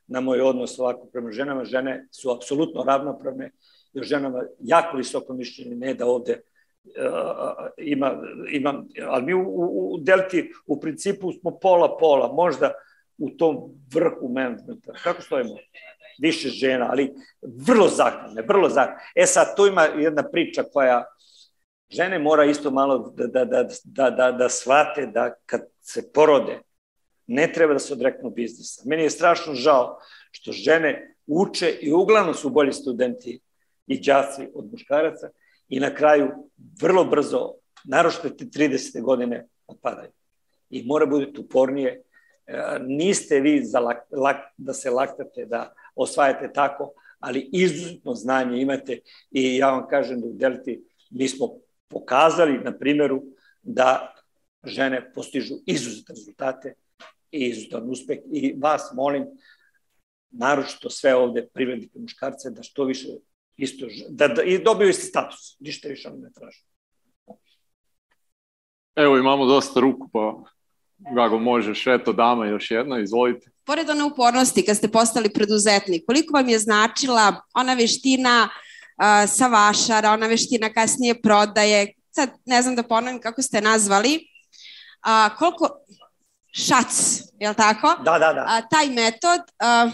[0.10, 1.66] na moj odnos ovako prema ženama.
[1.66, 3.52] Žene su apsolutno ravnopravne
[4.00, 6.42] o ženama jako visoko mišljenje, ne da ovde
[7.78, 12.72] ima, ima, ali mi u, u, u Delti u principu smo pola-pola, možda
[13.18, 13.58] u tom
[13.94, 14.94] vrhu menadžmenta.
[15.04, 15.56] Kako stojimo?
[16.22, 17.14] Više žena, ali
[17.68, 19.02] vrlo zahvalne, vrlo zahvalne.
[19.16, 21.06] E sad, tu ima jedna priča koja
[21.90, 26.60] žene mora isto malo da, da, da, da, da, da shvate da kad se porode,
[27.30, 28.82] ne treba da se odreknu biznisa.
[28.86, 30.00] Meni je strašno žao
[30.32, 33.40] što žene uče i uglavnom su bolji studenti
[33.88, 35.30] i đaci od muškaraca,
[35.70, 36.30] i na kraju
[36.82, 39.02] vrlo brzo, naročito te 30.
[39.02, 40.12] godine, odpadaju.
[40.70, 42.02] I mora budete upornije.
[42.48, 48.62] E, niste vi za lak, lak, da se laktate, da osvajate tako, ali izuzetno znanje
[48.62, 49.00] imate
[49.32, 51.48] i ja vam kažem da u Delti mi smo
[51.88, 53.24] pokazali na primjeru
[53.62, 54.16] da
[54.64, 56.74] žene postižu izuzetne rezultate
[57.32, 59.26] i izuzetan uspeh i vas molim
[60.32, 63.08] naročito sve ovde privrednike muškarce da što više
[63.58, 66.66] isto, da, da, i dobiju isti status, ništa više ne traži.
[68.96, 70.44] Evo imamo dosta ruku, pa
[71.16, 73.52] Gago možeš, eto dama još jedna, izvolite.
[73.64, 79.48] Pored one upornosti, kad ste postali preduzetnik, koliko vam je značila ona veština uh, sa
[79.48, 85.80] vašara, ona veština kasnije prodaje, sad ne znam da ponovim kako ste nazvali, uh, koliko
[86.52, 87.96] šac, je li tako?
[88.04, 88.44] Da, da, da.
[88.44, 89.92] Uh, taj metod, uh,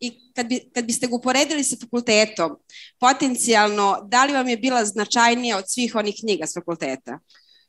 [0.00, 2.56] i kad, bi, kad biste ga uporedili sa fakultetom,
[3.00, 7.18] potencijalno, da li vam je bila značajnija od svih onih knjiga s fakulteta?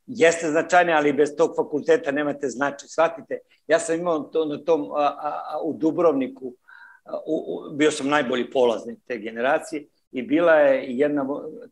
[0.08, 2.88] Jeste značajnija, ali bez tog fakulteta nemate značaj.
[2.88, 6.56] Shvatite, ja sam imao to na tom, a, a, a, u Dubrovniku,
[7.06, 11.26] a, u, u, bio sam najbolji polaznik te generacije i bila je jedna,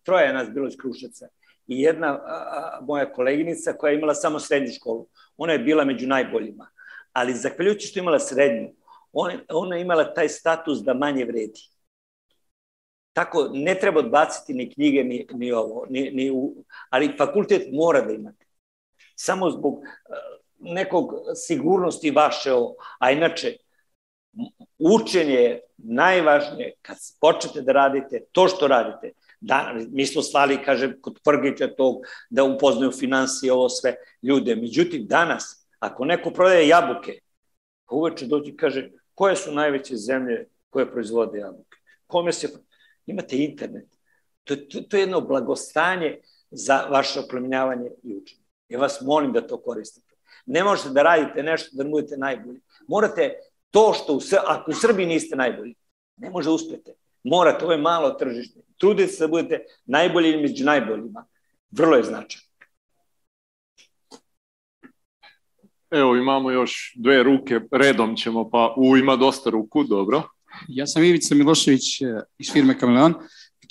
[0.03, 1.27] troje nas bilo iz Krušaca
[1.71, 5.07] i jedna a, a, moja koleginica koja je imala samo srednju školu.
[5.37, 6.67] Ona je bila među najboljima.
[7.13, 8.69] Ali zahvaljujući što imala srednju,
[9.13, 11.61] on, ona je imala taj status da manje vredi.
[13.13, 18.01] Tako, ne treba odbaciti ni knjige, ni, ni ovo, ni, ni u, ali fakultet mora
[18.01, 18.45] da imate.
[19.15, 19.83] Samo zbog uh,
[20.59, 22.51] nekog sigurnosti vaše,
[22.99, 23.57] a inače,
[24.79, 29.11] učenje je najvažnije kad počnete da radite to što radite.
[29.41, 31.95] Da, mi smo slali, kaže, kod Prgića tog,
[32.29, 34.55] da upoznaju financije, ovo sve ljude.
[34.55, 37.19] Međutim, danas, ako neko prodaje jabuke,
[37.91, 41.77] uveče dođe i kaže, koje su najveće zemlje koje proizvode jabuke?
[42.07, 42.49] Kome se...
[43.05, 43.87] Imate internet.
[44.43, 46.19] To, to, to je jedno blagostanje
[46.51, 48.43] za vaše oplemenjavanje i učenje.
[48.69, 50.15] Ja vas molim da to koristite.
[50.45, 52.61] Ne možete da radite nešto da budete najbolji.
[52.87, 53.33] Morate
[53.71, 55.75] to što, u, ako u Srbiji niste najbolji,
[56.17, 56.93] ne može uspete.
[57.23, 58.59] Morate, ovo je malo tržište.
[58.77, 61.25] Trudite se da budete najbolji među najboljima.
[61.71, 62.47] Vrlo je značajno.
[65.91, 70.23] Evo, imamo još dve ruke, redom ćemo, pa u ima dosta ruku, dobro.
[70.67, 72.05] Ja sam Ivica Milošević eh,
[72.37, 73.13] iz firme Kameleon.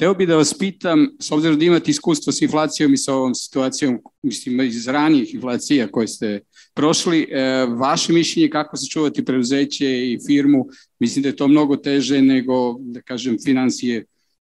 [0.01, 3.35] Hteo bih da vas pitam, s obzirom da imate iskustvo s inflacijom i sa ovom
[3.35, 6.41] situacijom, mislim, iz ranijih inflacija koje ste
[6.75, 10.67] prošli, eh, vaše mišljenje kako sačuvati preuzeće i firmu,
[10.99, 14.05] mislim da je to mnogo teže nego, da kažem, financije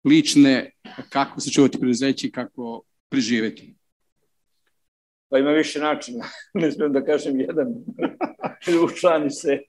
[0.05, 0.71] lične,
[1.09, 3.75] kako sačuvati preuzeće i kako preživeti.
[5.29, 7.67] Pa ima više načina, ne smijem da kažem jedan,
[8.85, 9.59] učlani se.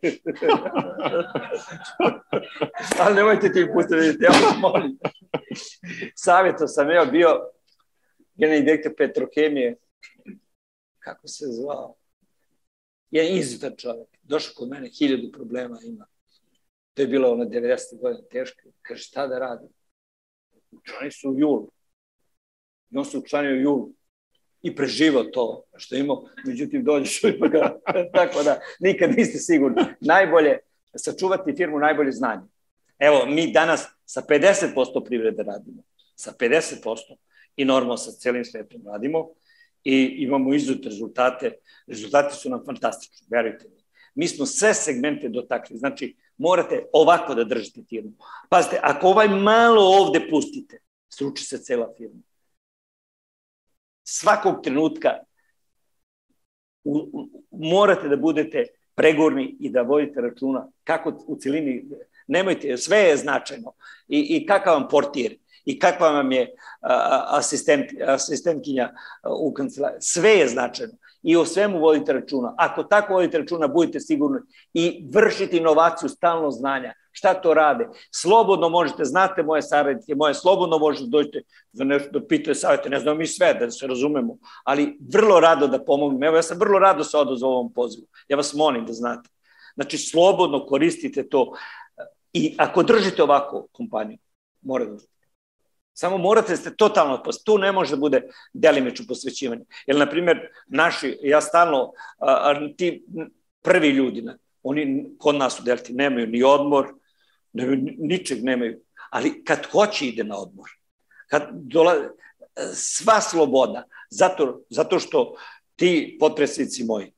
[3.00, 4.98] Ali nemojte ti puta vidjeti, ja vas molim.
[6.16, 7.50] Savjeto sam ja bio
[8.36, 9.76] generalni direktor Petrokemije,
[11.00, 11.96] kako se zvao?
[13.12, 14.08] Jedan izuzetan čovjek.
[14.22, 16.06] Došao kod mene, hiljadu problema ima.
[16.94, 18.02] To je bilo ono 90.
[18.02, 18.70] godina teško.
[18.82, 19.70] Kaže, šta da radim?
[20.72, 21.72] Učlani su u julu.
[22.90, 23.94] I on se učlanio u julu
[24.62, 27.80] i preživao to što imao, međutim dođeš u ga,
[28.18, 29.82] tako da nikad niste sigurni.
[30.00, 30.58] Najbolje,
[30.96, 32.42] sačuvati firmu najbolje znanje.
[33.00, 35.84] Evo, mi danas sa 50% privrede radimo,
[36.16, 37.16] sa 50%
[37.56, 39.30] i normalno sa celim svetom radimo
[39.84, 41.52] i imamo izut rezultate.
[41.88, 43.82] Rezultati su nam fantastični, verujte mi.
[44.16, 48.12] Mi smo sve segmente dotakli, znači morate ovako da držite firmu.
[48.50, 52.22] Pazite, ako ovaj malo ovde pustite, sruči se cela firma
[54.12, 55.10] svakog trenutka
[56.84, 61.86] u, u, morate da budete pregorni i da vodite računa kako u celini,
[62.28, 63.74] nemojte, sve je značajno
[64.08, 68.92] i, i kakav vam portir i kakva vam je a, asistent, asistentkinja
[69.40, 70.94] u kancelariji, sve je značajno
[71.24, 72.54] i o svemu vodite računa.
[72.58, 74.40] Ako tako vodite računa, budite sigurni
[74.74, 76.94] i vršite inovaciju stalno znanja.
[77.12, 77.88] Šta to rade?
[78.12, 82.90] Slobodno možete, znate moje savjetike, moje slobodno možete da dođete za nešto da pitate savjete,
[82.90, 86.24] ne znam mi sve, da se razumemo, ali vrlo rado da pomognem.
[86.24, 88.08] Evo, ja sam vrlo rado se odozvao ovom pozivu.
[88.28, 89.30] Ja vas molim da znate.
[89.76, 91.54] Znači, slobodno koristite to
[92.34, 94.18] i ako držite ovako kompaniju,
[94.62, 94.98] mora da
[95.94, 98.22] Samo morate da ste totalno, tu ne može da bude
[98.54, 99.66] delimično posvećivanje.
[99.88, 103.06] Jer, na primjer, naši, ja stalno, a, a, ti
[103.62, 104.24] prvi ljudi,
[104.64, 106.94] oni kod nas u Delti nemaju ni odmor,
[107.54, 110.70] nemaju, ničeg nemaju, ali kad hoće ide na odmor,
[111.28, 111.96] kad dola,
[112.74, 115.36] sva sloboda, zato, zato što
[115.76, 117.14] ti potresnici moji,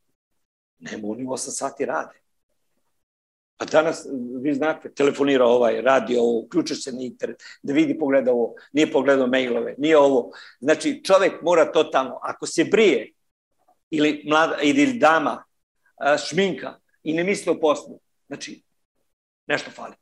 [0.79, 2.19] nema oni 8 sati rade.
[3.57, 4.07] A danas,
[4.41, 8.91] vi znate, telefonira ovaj, radi ovo, uključuje se na internet, da vidi, pogleda ovo, nije
[8.91, 10.31] pogledao mailove, nije ovo.
[10.59, 13.11] Znači, čovek mora totalno, ako se brije,
[13.89, 15.43] ili mlada, ili dama,
[16.27, 18.63] šminka, i ne misli o poslu, znači,
[19.47, 19.95] nešto fali.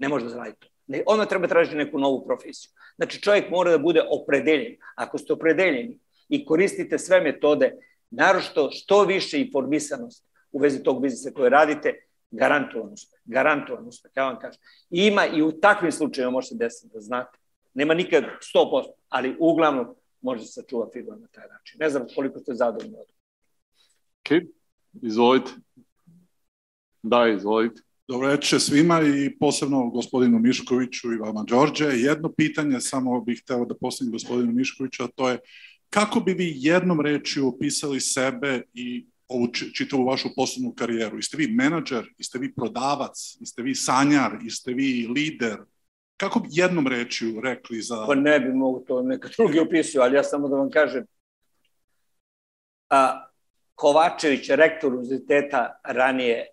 [0.00, 0.68] Ne može da zaradi to.
[1.06, 2.70] Ona treba tražiti neku novu profesiju.
[2.96, 4.76] Znači, čovjek mora da bude opredeljen.
[4.94, 7.72] Ako ste opredeljeni i koristite sve metode,
[8.10, 11.94] narošto što više informisanost u vezi tog biznisa koje radite,
[12.30, 14.60] garantovan uspeh, garantovan uspeh, ja vam kažem.
[14.90, 17.38] I ima i u takvim slučajima može se desiti da znate.
[17.74, 21.78] Nema nikad 100%, ali uglavnom može se sačuva figura na taj način.
[21.80, 23.06] Ne znam koliko ste zadovoljni od
[24.20, 24.42] Ok,
[25.02, 25.50] izvolite.
[27.02, 27.82] Da, izvolite.
[28.10, 31.84] Dobro večer svima i posebno gospodinu Miškoviću i vama Đorđe.
[31.84, 35.38] Jedno pitanje samo bih hteo da postavim gospodinu Miškoviću, a to je
[35.90, 41.18] kako bi vi jednom rečju opisali sebe i ovu čitavu vašu poslovnu karijeru?
[41.18, 45.56] Jeste vi menadžer, jeste vi prodavac, jeste vi sanjar, jeste vi lider?
[46.16, 48.04] Kako bi jednom rečju rekli za...
[48.06, 51.04] Pa ne bi mogu to neka drugi opisuju, ali ja samo da vam kažem.
[52.88, 53.26] A,
[53.74, 56.46] Kovačević, rektor univerziteta, ranije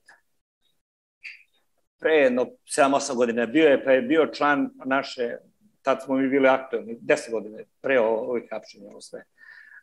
[2.00, 5.38] pre jedno 7-8 godina bio je, pa je bio član naše,
[5.82, 9.24] tad smo mi bili aktualni, 10 godina pre ovih hapšenja, ovo sve.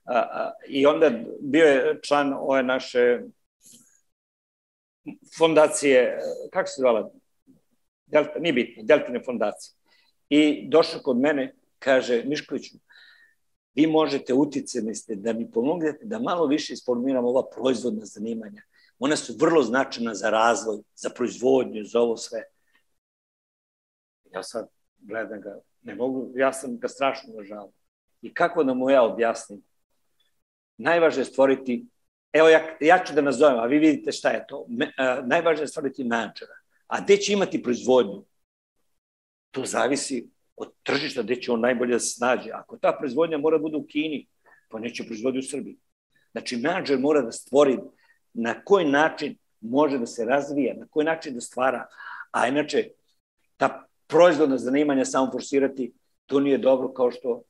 [0.05, 3.21] A, a, I onda bio je član ove naše
[5.39, 6.19] fondacije,
[6.53, 7.11] kako se zvala?
[8.07, 9.75] Delta, nije bitno, Deltine fondacije.
[10.29, 12.77] I došao kod mene, kaže, Miškoviću,
[13.75, 18.63] vi možete uticeni ste da mi pomognete da malo više isformiramo ova proizvodna zanimanja.
[19.05, 22.43] Ona su vrlo značajna za razvoj, za proizvodnju, za ovo sve.
[24.33, 27.73] Ja sad gledam ga, ne mogu, ja sam ga strašno uvažavao.
[28.23, 29.63] I kako da mu ja objasnim?
[30.77, 31.87] Najvažnije je stvoriti,
[32.33, 34.65] evo ja, ja ću da nazovem, a vi vidite šta je to.
[34.69, 36.57] Me, a, najvažnije je stvoriti menadžera.
[36.87, 38.25] A gde će imati proizvodnju?
[39.51, 42.51] To zavisi od tržišta gde će on najbolje da se snađe.
[42.51, 44.27] Ako ta proizvodnja mora da bude u Kini,
[44.69, 45.77] pa neće proizvodi u Srbiji.
[46.33, 47.79] Znači, menadžer mora da stvori
[48.35, 51.87] na koji način može da se razvija, na koji način da stvara,
[52.31, 52.89] a inače
[53.57, 55.93] ta proizvodna zanimanja samo forsirati,
[56.27, 57.43] to nije dobro kao što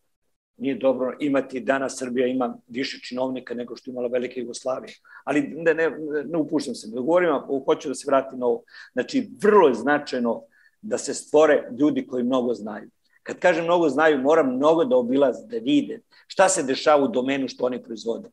[0.56, 4.94] nije dobro imati, danas Srbija ima više činovnika nego što imala Velika Jugoslavija.
[5.24, 5.90] Ali ne, ne,
[6.24, 7.30] ne upuštam se, ne govorim,
[7.66, 8.62] hoću da se vratim na ovo.
[8.92, 10.42] Znači, vrlo je značajno
[10.82, 12.90] da se stvore ljudi koji mnogo znaju.
[13.22, 17.48] Kad kažem mnogo znaju, moram mnogo da obilaze, da vide šta se dešava u domenu
[17.48, 18.30] što oni proizvode.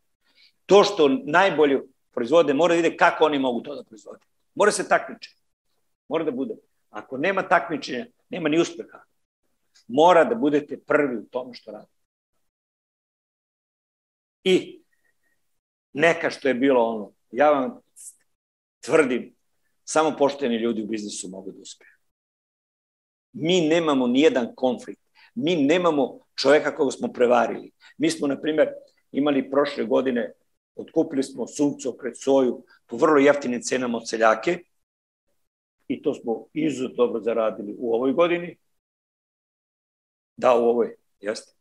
[0.65, 4.25] To što najbolje proizvode, mora da ide kako oni mogu to da proizvode.
[4.55, 5.35] Mora se takmiče.
[6.07, 6.55] Mora da bude.
[6.89, 9.03] Ako nema takmičenja, nema ni uspeha.
[9.87, 12.01] Mora da budete prvi u tome što radite.
[14.43, 14.81] I
[15.93, 17.79] neka što je bilo ono, ja vam
[18.79, 19.35] tvrdim,
[19.83, 21.91] samo pošteni ljudi u biznisu mogu da uspeju.
[23.33, 25.01] Mi nemamo nijedan konflikt.
[25.35, 27.71] Mi nemamo čoveka koga smo prevarili.
[27.97, 28.69] Mi smo, na primjer,
[29.11, 30.31] imali prošle godine
[30.75, 31.45] Otkupili smo
[31.99, 34.59] pred soju po vrlo jeftinim cenama od seljake
[35.87, 38.57] i to smo izuzetno dobro zaradili u ovoj godini.
[40.37, 41.53] Da, u ovoj, jeste.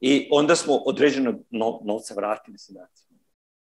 [0.00, 3.18] I onda smo određeno no, novca vratili seljacima.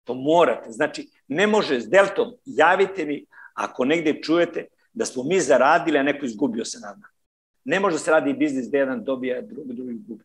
[0.04, 0.70] To morate.
[0.70, 6.02] Znači, ne može s deltom, javite mi ako negde čujete da smo mi zaradili, a
[6.02, 7.08] neko izgubio se nama.
[7.64, 10.24] Ne može se radi biznis da jedan dobija, drugi, drugi gubi.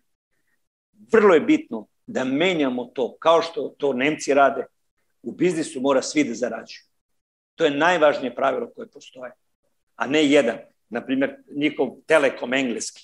[1.12, 4.66] Vrlo je bitno da menjamo to, kao što to Nemci rade,
[5.24, 6.84] u biznisu mora svi da zarađuju.
[7.56, 9.32] To je najvažnije pravilo koje postoje,
[9.96, 10.58] a ne jedan.
[10.90, 13.02] Naprimjer, njihov Telekom engleski.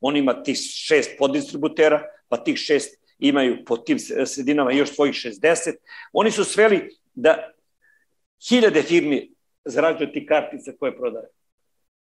[0.00, 5.72] On ima tih šest podistributera, pa tih šest imaju po tim sredinama još svojih 60.
[6.12, 7.52] Oni su sveli da
[8.48, 11.26] hiljade firmi zarađuju ti kartice koje prodaje.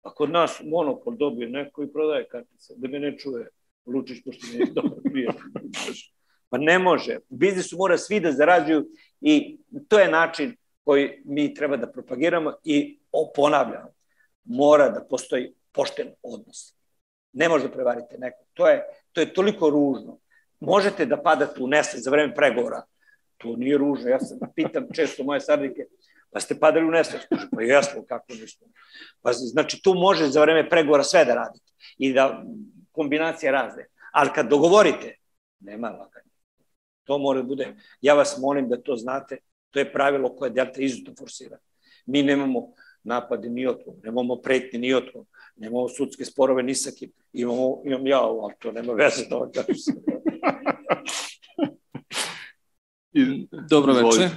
[0.01, 3.49] A kod nas monopol dobije neko i prodaje kartice, da me ne čuje
[3.85, 5.41] Lučić, pošto mi je dobro prijatelj.
[6.49, 7.17] Pa ne može.
[7.29, 8.85] U biznisu mora svi da zarađuju
[9.21, 12.99] i to je način koji mi treba da propagiramo i
[13.35, 13.93] ponavljamo.
[14.43, 16.73] Mora da postoji pošten odnos.
[17.33, 18.43] Ne može da prevarite neko.
[18.53, 20.19] To je, to je toliko ružno.
[20.59, 22.83] Možete da padate u nesveć za vreme pregovora.
[23.37, 24.09] To nije ružno.
[24.09, 25.85] Ja sam pitam često moje sarnike,
[26.31, 27.21] pa ste padali u nesveć.
[27.55, 28.67] Pa jesmo, kako nismo.
[29.21, 32.43] Pa, znači, tu može za vreme pregovora sve da radite i da
[32.91, 33.87] kombinacije razne.
[34.11, 35.15] Ali kad dogovorite,
[35.59, 36.34] nema laganja.
[37.05, 39.37] To mora da bude, ja vas molim da to znate,
[39.71, 41.57] to je pravilo koje Delta izuzetno forsira.
[42.05, 47.11] Mi nemamo napade ni otkom, nemamo pretnje ni otkom, nemamo sudske sporove ni sa kim,
[47.33, 49.75] imamo, imam ja ovo, ali to nema veze da vam kažem.
[53.69, 54.29] Dobro večer.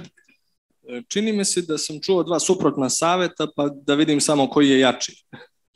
[1.07, 4.79] Čini mi se da sam čuo dva suprotna saveta, pa da vidim samo koji je
[4.79, 5.25] jači.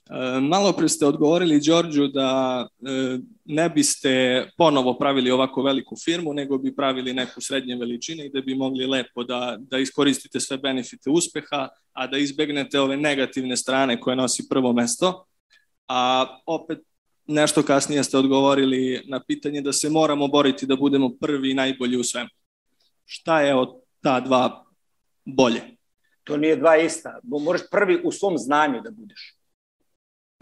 [0.10, 6.34] E, malo pre ste odgovorili Đorđu da e, ne biste ponovo pravili ovako veliku firmu,
[6.34, 10.58] nego bi pravili neku srednje veličine i da bi mogli lepo da, da iskoristite sve
[10.58, 15.26] benefite uspeha, a da izbegnete ove negativne strane koje nosi prvo mesto.
[15.88, 16.80] A opet
[17.28, 21.98] nešto kasnije ste odgovorili na pitanje da se moramo boriti da budemo prvi i najbolji
[21.98, 22.30] u svemu.
[23.06, 23.70] Šta je od
[24.02, 24.66] ta dva
[25.26, 25.62] bolje?
[26.24, 27.20] To nije dva ista.
[27.24, 29.43] Moraš prvi u svom znanju da budeš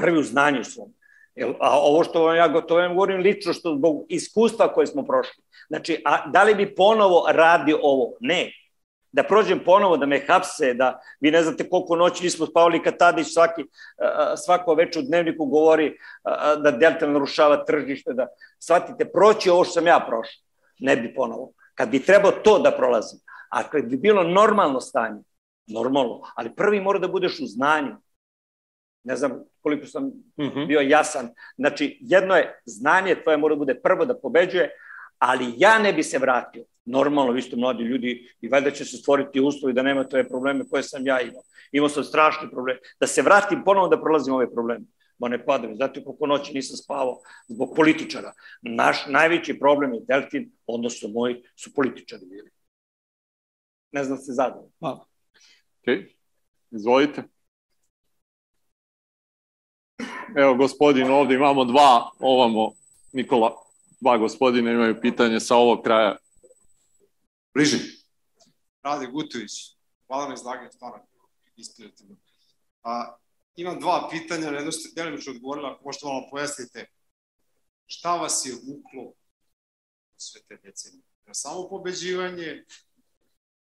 [0.01, 0.93] prvi u znanju svom.
[1.59, 5.43] A ovo što vam ja gotovo vam govorim lično, što zbog iskustva koje smo prošli.
[5.67, 8.17] Znači, a da li bi ponovo radio ovo?
[8.19, 8.51] Ne.
[9.11, 12.97] Da prođem ponovo, da me hapse, da vi ne znate koliko noći nismo spavali kad
[12.97, 13.63] Tadić svaki,
[14.45, 15.97] svako večer u dnevniku govori
[16.63, 18.27] da Delta narušava tržište, da
[18.59, 20.43] shvatite, proći ovo što sam ja prošao.
[20.79, 21.51] Ne bi ponovo.
[21.75, 25.23] Kad bi trebao to da prolazim, a kad bi bilo normalno stanje,
[25.67, 27.95] normalno, ali prvi mora da budeš u znanju,
[29.03, 30.03] ne znam koliko sam
[30.39, 30.47] mhm.
[30.47, 30.67] -huh.
[30.67, 31.29] bio jasan.
[31.57, 34.69] Znači, jedno je znanje, tvoje mora da bude prvo da pobeđuje,
[35.17, 36.65] ali ja ne bi se vratio.
[36.85, 40.67] Normalno, vi ste mladi ljudi i valjda će se stvoriti uslovi da nema tove probleme
[40.69, 41.41] koje sam ja imao.
[41.71, 42.77] Imao sam strašni problem.
[42.99, 44.85] Da se vratim ponovo da prolazim ove probleme.
[45.19, 45.75] Ma ne padaju.
[45.75, 48.33] Znate koliko noći nisam spavao zbog političara.
[48.61, 52.49] Naš najveći problem je Delfin, odnosno moji, su političari bili.
[53.91, 54.71] Ne znam da se zadovoljno.
[54.79, 55.05] Hvala.
[55.81, 55.87] Ok,
[56.71, 57.23] izvolite.
[60.35, 62.73] Evo, gospodin, ovde imamo dva, ovamo,
[63.11, 63.55] Nikola,
[63.99, 66.17] dva gospodina imaju pitanje sa ovog kraja.
[67.53, 67.77] Bliži.
[68.83, 69.51] Rade Gutović,
[70.07, 71.05] hvala na izlaganju, stvarno,
[71.55, 72.15] inspirativno.
[72.83, 73.15] A,
[73.55, 76.85] imam dva pitanja, na jedno ste delimično odgovorila, ako možete malo pojasnite.
[77.85, 79.13] Šta vas je vuklo
[80.17, 81.03] sve te decenije?
[81.25, 82.65] Na samo pobeđivanje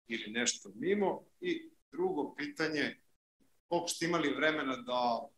[0.07, 1.25] ili nešto mimo?
[1.41, 3.01] I drugo pitanje,
[3.69, 5.29] koliko ste imali vremena da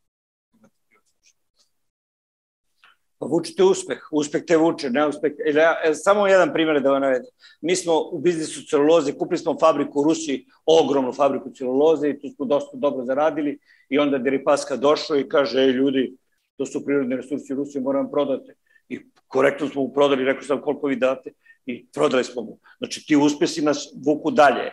[3.23, 5.37] Pa vučite uspeh, uspeh te vuče, ne uspeh.
[5.55, 7.29] Ja, e, samo jedan primjer da vam navedem.
[7.61, 12.29] Mi smo u biznisu celuloze, kupili smo fabriku u Rusiji, ogromnu fabriku celuloze i tu
[12.35, 13.59] smo dosta dobro zaradili
[13.89, 16.17] i onda Deripaska došao i kaže, ej ljudi,
[16.57, 18.53] to su prirodne resursi u Rusiji, moram prodati.
[18.89, 21.31] I korektno smo mu prodali, rekao sam koliko vi date
[21.67, 22.59] i prodali smo mu.
[22.79, 24.73] Znači ti uspesi nas vuku dalje.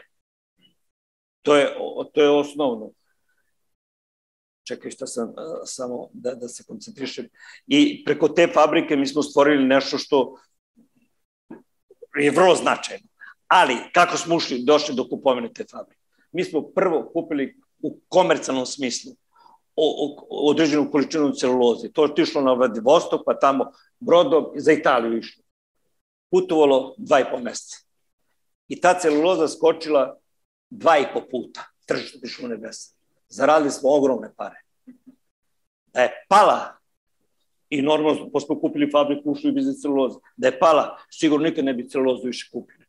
[1.42, 1.68] To je,
[2.14, 2.92] to je osnovno
[4.70, 5.34] čekaj šta sam,
[5.66, 7.30] samo da, da se koncentrišem.
[7.68, 10.36] I preko te fabrike mi smo stvorili nešto što
[12.20, 13.08] je vrlo značajno.
[13.48, 16.02] Ali, kako smo ušli, došli do kupovine te fabrike?
[16.32, 19.12] Mi smo prvo kupili u komercijalnom smislu
[19.76, 21.90] o, o, određenu količinu celuloze.
[21.92, 25.44] To je tišlo na Vladivostok, pa tamo brodom za Italiju išlo.
[26.32, 27.78] Putovalo dva i po meseca.
[28.68, 30.18] I ta celuloza skočila
[30.70, 31.66] dva i po puta.
[31.86, 32.99] Tržište išlo u nebesa
[33.30, 34.62] zaradili smo ogromne pare.
[35.94, 36.80] Da je pala,
[37.70, 41.74] i normalno, posle kupili fabriku, ušli u biznis celuloze, da je pala, sigurno nikad ne
[41.74, 42.86] bi celulozu više kupili.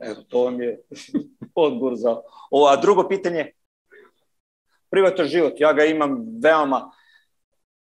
[0.00, 0.80] Evo, to vam je
[1.54, 2.20] odbor za
[2.50, 2.66] ovo.
[2.66, 3.52] A drugo pitanje,
[4.90, 6.90] privatan život, ja ga imam veoma,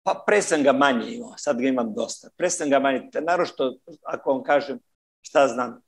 [0.03, 2.29] pa pre sam ga manje imao, sad ga imam dosta.
[2.37, 4.79] Pre sam ga manje, narošto, ako vam kažem,
[5.21, 5.81] šta znam,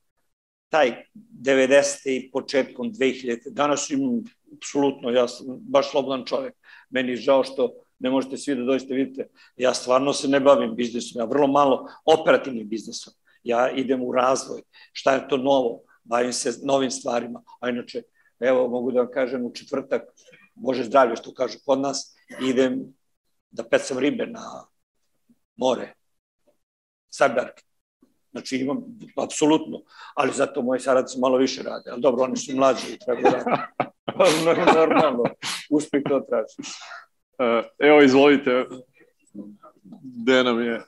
[0.69, 0.95] taj
[1.43, 2.09] 90.
[2.09, 3.49] i početkom 2000.
[3.49, 4.23] Danas imam,
[4.57, 6.53] apsolutno, ja sam baš slobodan čovek.
[6.89, 9.27] Meni je žao što ne možete svi da dođete, vidite,
[9.57, 13.13] ja stvarno se ne bavim biznisom, ja vrlo malo operativnim biznisom.
[13.43, 14.61] Ja idem u razvoj,
[14.93, 18.01] šta je to novo, bavim se novim stvarima, a inače,
[18.39, 20.01] evo, mogu da vam kažem, u četvrtak,
[20.55, 22.93] Bože zdravlje, što kažu kod nas, idem
[23.51, 24.65] da pecam ribe na
[25.55, 25.93] more,
[27.09, 27.63] Sabarke.
[28.31, 28.83] Znači imam,
[29.23, 29.81] apsolutno,
[30.15, 31.89] ali zato moji saradci malo više rade.
[31.91, 33.67] Ali dobro, oni su mlađi i treba da
[34.75, 35.23] normalno,
[35.69, 36.71] uspeh to traži.
[37.39, 38.65] E, evo, izvolite,
[40.01, 40.81] gde nam je?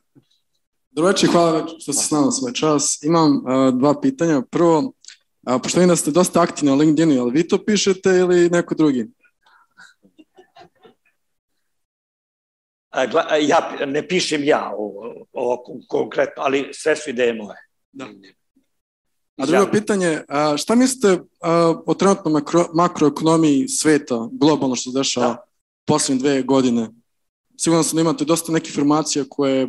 [0.92, 3.04] Dobro večer, hvala što ste s nama svoj čas.
[3.04, 4.42] Imam uh, dva pitanja.
[4.52, 8.50] Prvo, uh, pošto vidim da ste dosta aktivni na LinkedInu, ali vi to pišete ili
[8.50, 9.08] neko drugi?
[13.42, 17.58] ja ne pišem ja ovo, ovo konkretno, ali sve su ideje moje.
[17.92, 18.08] Da.
[19.38, 20.22] A drugo pitanje,
[20.58, 21.20] šta mislite
[21.86, 25.46] o trenutnom makro, makroekonomiji sveta, globalno što se dešava da.
[25.86, 26.90] poslednje dve godine?
[27.58, 29.68] Sigurno sam da imate dosta neke informacije koje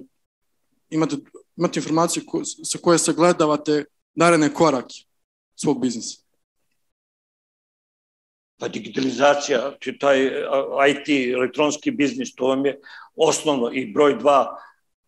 [0.90, 1.16] imate,
[1.56, 4.94] imate informacije ko, sa koje sagledavate naredne korake
[5.54, 6.18] svog biznisa.
[8.60, 10.26] Pa digitalizacija, taj
[10.90, 12.80] IT, elektronski biznis, to vam je
[13.16, 14.56] osnovno i broj dva,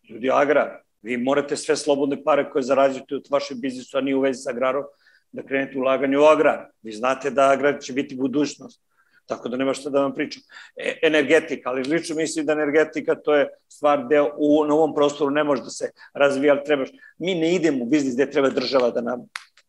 [0.09, 0.81] ljudi agrar.
[1.01, 4.49] Vi morate sve slobodne pare koje zarađujete od vašeg biznisa, a nije u vezi sa
[4.49, 4.83] agrarom,
[5.31, 6.65] da krenete ulaganje u agrar.
[6.81, 8.81] Vi znate da agrar će biti budućnost.
[9.25, 10.43] Tako da nema šta da vam pričam.
[10.75, 15.43] E, energetika, ali lično mislim da energetika to je stvar gde u novom prostoru ne
[15.43, 16.89] može da se razvija, ali trebaš.
[17.17, 19.27] Mi ne idemo u biznis gde treba država da nam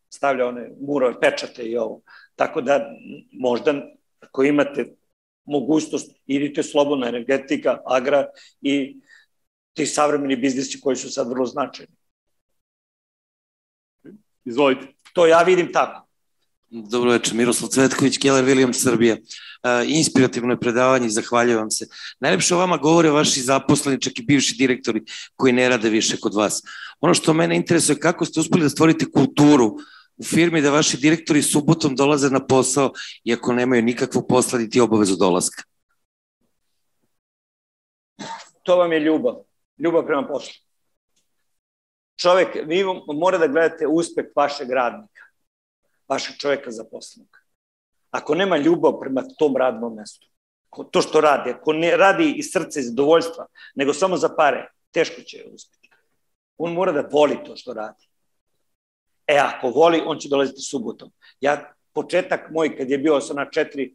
[0.09, 2.01] stavlja one murove, pečate i ovo.
[2.35, 2.91] Tako da
[3.31, 3.73] možda
[4.19, 4.85] ako imate
[5.45, 8.27] mogućnost, idite slobodno energetika, agra
[8.61, 8.97] i
[9.73, 11.93] ti savremeni biznisi koji su sad vrlo značajni.
[14.45, 14.87] Izvolite.
[15.13, 16.07] To ja vidim tako.
[16.69, 19.15] Dobro večer, Miroslav Cvetković, Keller Williams, Srbija.
[19.15, 21.87] Uh, inspirativno je predavanje i zahvaljujem vam se.
[22.19, 25.03] Najlepše o vama govore vaši zaposleni, čak i bivši direktori
[25.35, 26.61] koji ne rade više kod vas.
[26.99, 29.77] Ono što mene interesuje kako ste uspeli da stvorite kulturu
[30.17, 32.91] u firmi da vaši direktori subotom dolaze na posao
[33.23, 35.63] iako nemaju nikakvu posla niti obavezu dolaska?
[38.63, 39.52] To vam je ljubav.
[39.77, 40.53] Ljubav prema poslu.
[42.21, 42.83] Čovek, vi
[43.15, 45.23] mora da gledate uspeh vašeg radnika,
[46.07, 47.39] vašeg čoveka zaposlenog.
[48.11, 50.27] Ako nema ljubav prema tom radnom mestu,
[50.91, 53.45] to što radi, ako ne radi iz srca i zadovoljstva,
[53.75, 55.89] nego samo za pare, teško će uspeti.
[56.57, 58.07] On mora da voli to što radi.
[59.27, 61.11] E, ako voli, on će dolaziti subotom.
[61.39, 63.93] Ja, početak moj, kad je bio sam na četiri,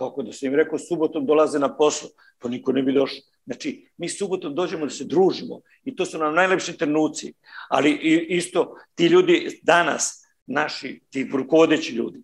[0.00, 3.20] kako da sam im rekao, subotom dolaze na posao, pa niko ne bi došao.
[3.44, 7.32] Znači, mi subotom dođemo da se družimo i to su nam najlepši trenuci.
[7.68, 7.92] Ali
[8.28, 12.22] isto, ti ljudi danas, naši, ti rukovodeći ljudi,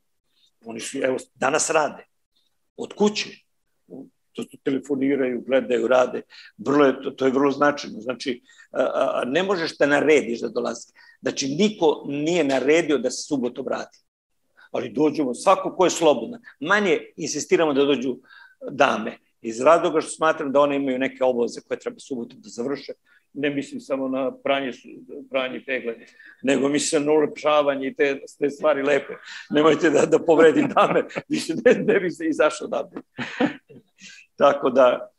[0.65, 2.07] oni su, evo, danas rade.
[2.77, 3.31] Od kuće.
[4.33, 6.23] To su telefoniraju, gledaju, rade.
[6.59, 8.01] Vrlo je, to, to je vrlo značajno.
[8.01, 8.43] Znači,
[9.27, 10.93] ne možeš da narediš da dolazi.
[11.23, 14.06] Znači, niko nije naredio da se subotom vrati.
[14.77, 16.41] Ali dođemo, svako ko je slobodan.
[16.61, 18.17] Manje insistiramo da dođu
[18.71, 19.19] dame.
[19.41, 22.93] Iz razloga što smatram da one imaju neke obaveze koje treba subotom da završe.
[23.33, 24.73] Ne mislim samo na pranje,
[25.31, 25.95] pranje pegle,
[26.43, 29.15] nego mislim na ulepšavanje i te, te stvari lepe.
[29.51, 33.03] Nemojte da, da povredim dame, više ne, ne bi se izašao dame.
[34.41, 35.11] Tako da,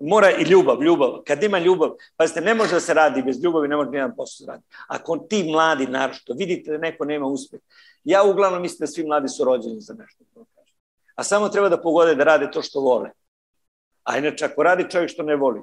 [0.00, 1.22] mora i ljubav, ljubav.
[1.26, 4.16] Kad ima ljubav, pazite, ne može da se radi bez ljubavi, ne može ni jedan
[4.16, 4.64] posao da radi.
[4.88, 7.60] Ako ti mladi narošto, vidite da neko nema uspeh.
[8.04, 10.24] Ja uglavnom mislim da svi mladi su rođeni za nešto.
[11.14, 13.10] A samo treba da pogode da rade to što vole.
[14.02, 15.62] A inače, ako radi čovjek što ne voli,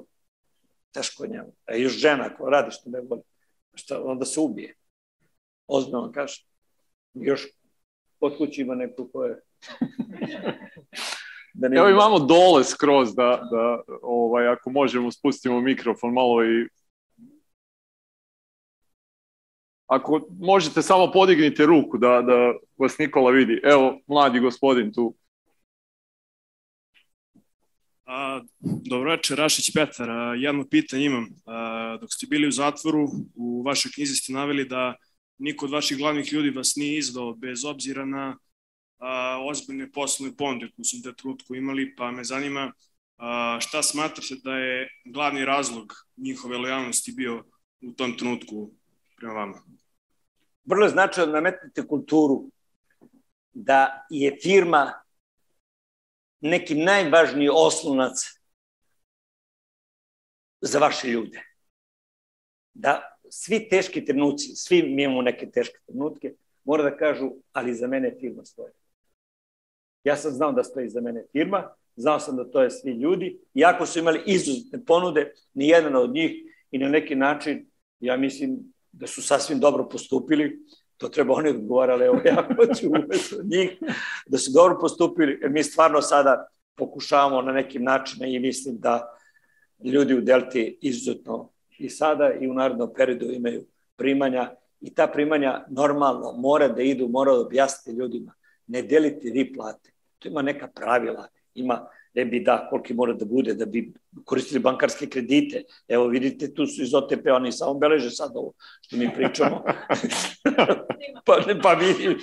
[0.92, 1.52] teško njemu.
[1.64, 3.22] A još žena ako radi što ne voli,
[3.74, 4.76] šta, onda se ubije.
[5.66, 6.44] Ozbiljno vam kažem.
[7.14, 7.48] Još
[8.20, 9.40] pod kući ima neko ko je
[11.54, 16.68] Da ne Evo imamo dole skroz da, da ovaj, ako možemo spustimo mikrofon malo i
[19.92, 23.60] ako možete samo podignite ruku da, da vas Nikola vidi.
[23.64, 25.14] Evo, mladi gospodin tu.
[28.06, 30.10] A, dobro večer, Rašić Petar.
[30.10, 31.26] A, jedno pitanje imam.
[31.46, 34.94] A, dok ste bili u zatvoru, u vašoj knjizi ste naveli da
[35.38, 38.38] niko od vaših glavnih ljudi vas nije izdao bez obzira na
[38.98, 42.72] a, ozbiljne poslovne ponde koje su da trutku imali, pa me zanima
[43.16, 47.44] a, šta smatrate da je glavni razlog njihove lojalnosti bio
[47.80, 48.70] u tom trenutku
[49.16, 49.81] prema vama?
[50.64, 52.50] Vrlo značajno da nametnete kulturu
[53.52, 54.92] da je firma
[56.40, 58.12] neki najvažniji oslonac
[60.60, 61.42] za vaše ljude.
[62.74, 66.34] Da svi teški trenuci, svi mi imamo neke teške trenutke,
[66.64, 68.72] mora da kažu, ali za mene firma stoji.
[70.04, 73.38] Ja sam znao da stoji za mene firma, znao sam da to je svi ljudi,
[73.54, 76.32] iako su imali izuzetne ponude, ni jedan od njih
[76.70, 80.58] i na neki način, ja mislim da su sasvim dobro postupili,
[80.96, 83.78] to treba oni odgovarali, evo ja hoću umesto njih,
[84.26, 89.16] da su dobro postupili, jer mi stvarno sada pokušavamo na nekim načinima i mislim da
[89.84, 93.64] ljudi u Delti izuzetno i sada i u narodnom periodu imaju
[93.96, 98.34] primanja i ta primanja normalno mora da idu, mora da objasnite ljudima.
[98.66, 99.92] Ne delite vi plate.
[100.18, 103.92] To ima neka pravila, ima ne bi da koliki mora da bude da bi
[104.24, 105.62] koristili bankarske kredite.
[105.88, 109.64] Evo vidite, tu su iz OTP, oni samo beleže sad ovo što mi pričamo.
[111.26, 112.16] pa, pa vidi.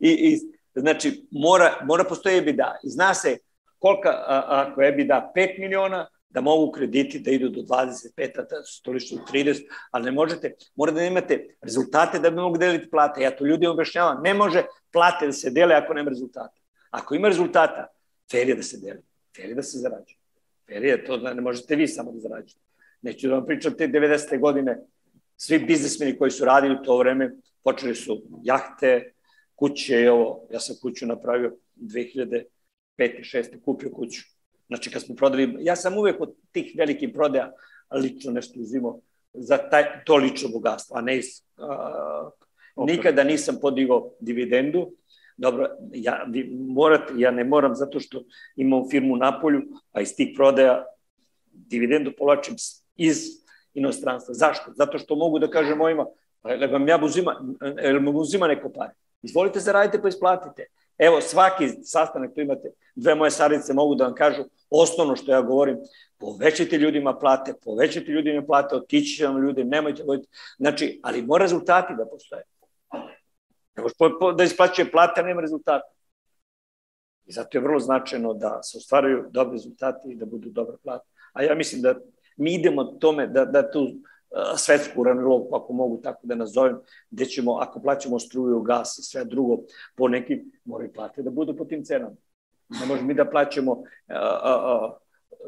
[0.00, 0.38] I, I,
[0.74, 2.74] znači, mora, mora postoji EBITDA.
[2.84, 3.36] I zna se
[3.78, 8.42] kolika, a, ako je EBITDA 5 miliona, da mogu krediti da idu do 25, a
[8.42, 12.58] da su to lično 30, ali ne možete, mora da imate rezultate da bi mogu
[12.58, 13.22] deliti plate.
[13.22, 14.62] Ja to ljudi objašnjavam, ne može
[14.92, 16.60] plate da se dele ako nema rezultata.
[16.90, 17.86] Ako ima rezultata,
[18.32, 19.00] fair je da se deli,
[19.36, 20.18] fair je da se zarađuje.
[20.66, 22.60] Fair je to, da ne možete vi samo da zarađujete.
[23.02, 24.40] Neću da vam pričam te 90.
[24.40, 24.78] godine,
[25.36, 27.30] svi biznismeni koji su radili u to vreme,
[27.64, 29.12] počeli su jahte,
[29.54, 32.44] kuće i ovo, ja sam kuću napravio 2005.
[32.98, 33.60] 6.
[33.64, 34.22] kupio kuću
[34.72, 37.52] Znači, kad smo prodali, ja sam uvek od tih velikih prodaja
[37.90, 39.00] lično nešto uzimao
[39.34, 41.26] za taj, to lično bogatstvo, a ne iz,
[41.56, 42.30] a,
[42.76, 44.92] nikada nisam podigao dividendu,
[45.42, 48.22] Dobro, ja, vi morate, ja ne moram zato što
[48.56, 49.62] imam firmu u Napolju,
[49.92, 50.84] a iz tih prodaja
[51.52, 52.54] dividendu povlačim
[52.96, 53.16] iz
[53.74, 54.34] inostranstva.
[54.34, 54.72] Zašto?
[54.76, 56.06] Zato što mogu da kažem mojima,
[56.42, 57.34] pa vam ja uzima,
[57.94, 58.92] vam uzima neko pare.
[59.22, 60.66] Izvolite, zaradite pa isplatite.
[60.98, 65.42] Evo, svaki sastanak tu imate, dve moje sarice mogu da vam kažu osnovno što ja
[65.42, 65.78] govorim,
[66.18, 70.28] povećajte ljudima plate, povećajte ljudima plate, otići će vam ljudi, nemojte voditi.
[70.58, 72.42] Znači, ali mora rezultati da postoje.
[73.76, 73.88] Nego
[74.32, 75.88] da isplaćuje plate, a nema rezultata.
[77.24, 81.08] I zato je vrlo značajno da se ostvaraju dobri rezultati i da budu dobre plate.
[81.32, 81.94] A ja mislim da
[82.36, 83.88] mi idemo tome da, da tu
[84.56, 89.24] svetsku uranilogu, ako mogu tako da nazovem, gde ćemo, ako plaćamo struju, gas i sve
[89.24, 89.58] drugo
[89.96, 92.16] po nekim, moraju plate da budu po tim cenama.
[92.68, 94.98] Ne možemo mi da plaćamo a, a, a,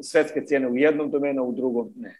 [0.02, 2.18] svetske cene u jednom domenu, u drugom ne.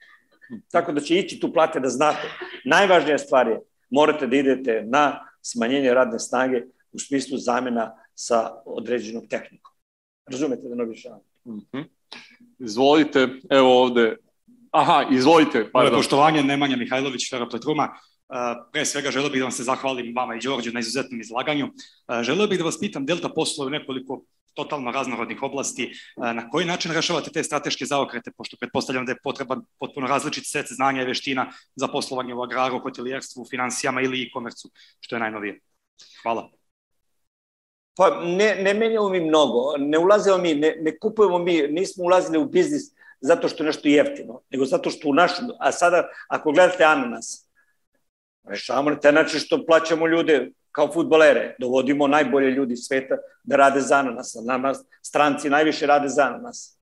[0.71, 2.29] Tako da će ići tu plate da znate.
[2.65, 9.29] Najvažnija stvar je, morate da idete na smanjenje radne snage u smislu zamena sa određenom
[9.29, 9.75] tehnikom.
[10.27, 11.21] Razumete da ne objašnjavam?
[11.45, 11.85] Mm -hmm.
[12.59, 14.17] Izvolite, evo ovde
[14.75, 15.71] Aha, izvolite.
[15.73, 15.99] Pardon.
[15.99, 17.95] Poštovanje Nemanja Mihajlović, Ferropletruma.
[18.73, 21.69] Pre svega želeo bih da vam se zahvalim vama i Đorđu na izuzetnom izlaganju.
[22.23, 24.25] Želeo bih da vas pitam, Delta posluje nekoliko
[24.55, 25.93] totalno raznorodnih oblasti.
[26.17, 30.67] Na koji način rešavate te strateške zaokrete, pošto pretpostavljam da je potreban potpuno različit set
[30.69, 31.47] znanja i veština
[31.77, 35.61] za poslovanje u agraru, hotelijerstvu, financijama ili e-komercu, što je najnovije.
[36.23, 36.51] Hvala.
[37.97, 42.39] Pa ne, ne menjamo mi mnogo, ne ulazimo mi, ne, ne kupujemo mi, nismo ulazili
[42.39, 46.53] u biznis zato što je nešto jeftino, nego zato što u našem, a sada ako
[46.53, 47.49] gledate ananas,
[48.45, 53.81] rešavamo na taj način što plaćamo ljude kao futbolere, dovodimo najbolje ljudi sveta da rade
[53.81, 56.79] za ananas, nama stranci najviše rade za ananas.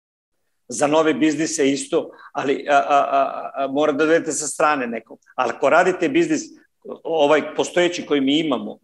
[0.68, 5.18] Za nove biznise isto, ali a, a, a, a, mora da dodete sa strane nekom.
[5.36, 6.42] Ali ako radite biznis,
[7.04, 8.78] ovaj postojeći koji mi imamo,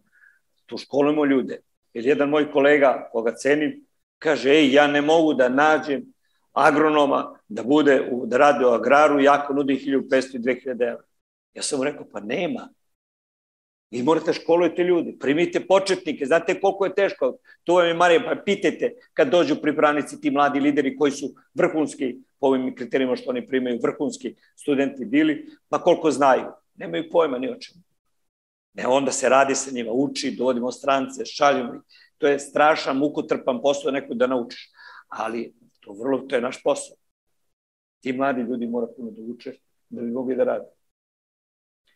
[0.66, 1.60] tu školujemo ljude.
[1.94, 3.86] Jer jedan moj kolega, koga cenim,
[4.18, 6.12] kaže, ej, ja ne mogu da nađem
[6.52, 11.02] agronoma da bude u, da radi u agraru i ako nudi 1500 i 2000 evra.
[11.54, 12.68] Ja sam mu rekao, pa nema.
[13.90, 17.36] Vi morate školujete ljudi, primite početnike, znate koliko je teško.
[17.64, 22.16] To vam je Marija, pa pitajte kad dođu pripravnici ti mladi lideri koji su vrhunski,
[22.40, 26.44] po ovim kriterijima što oni primaju, vrhunski studenti bili, pa koliko znaju.
[26.74, 27.82] Nemaju pojma ni o čemu.
[28.74, 31.80] Ne, onda se radi sa njima, uči, dovodimo strance, šaljimo ih.
[32.18, 34.70] To je strašan, mukotrpan posao neko da naučiš.
[35.08, 35.52] Ali
[35.88, 36.96] To, vrlo, to je naš posao.
[38.00, 39.52] Ti mladi ljudi mora puno da uče
[39.88, 40.68] da bi mogli da rade.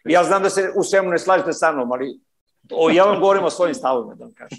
[0.05, 2.21] Ja znam da se u svemu ne slažete sa mnom, ali
[2.71, 4.59] o, ja vam govorim o svojim stavovima, da vam kažem.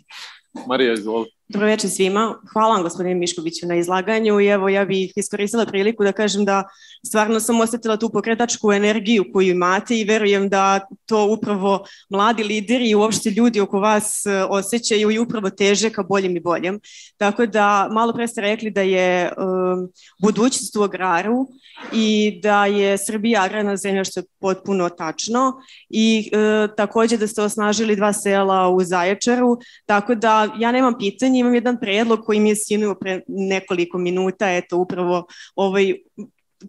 [0.67, 1.31] Marija, izvoli.
[1.47, 2.35] Dobro večer svima.
[2.53, 6.63] Hvala vam gospodine Miškoviću na izlaganju i evo ja bih iskoristila priliku da kažem da
[7.07, 12.89] stvarno sam osetila tu pokretačku energiju koju imate i verujem da to upravo mladi lideri
[12.89, 16.79] i uopšte ljudi oko vas e, osjećaju i upravo teže ka boljem i boljem.
[17.17, 19.89] Tako da malo pre ste rekli da je um,
[20.21, 21.47] budućnost u agraru
[21.93, 25.53] i da je Srbija agrarna zemlja što je potpuno tačno
[25.89, 30.93] i e, takođe da ste osnažili dva sela u Zaječaru, tako da ja nemam
[31.33, 35.25] pitanje, imam jedan predlog koji mi je sinuo pre nekoliko minuta, eto upravo
[35.55, 35.93] ovaj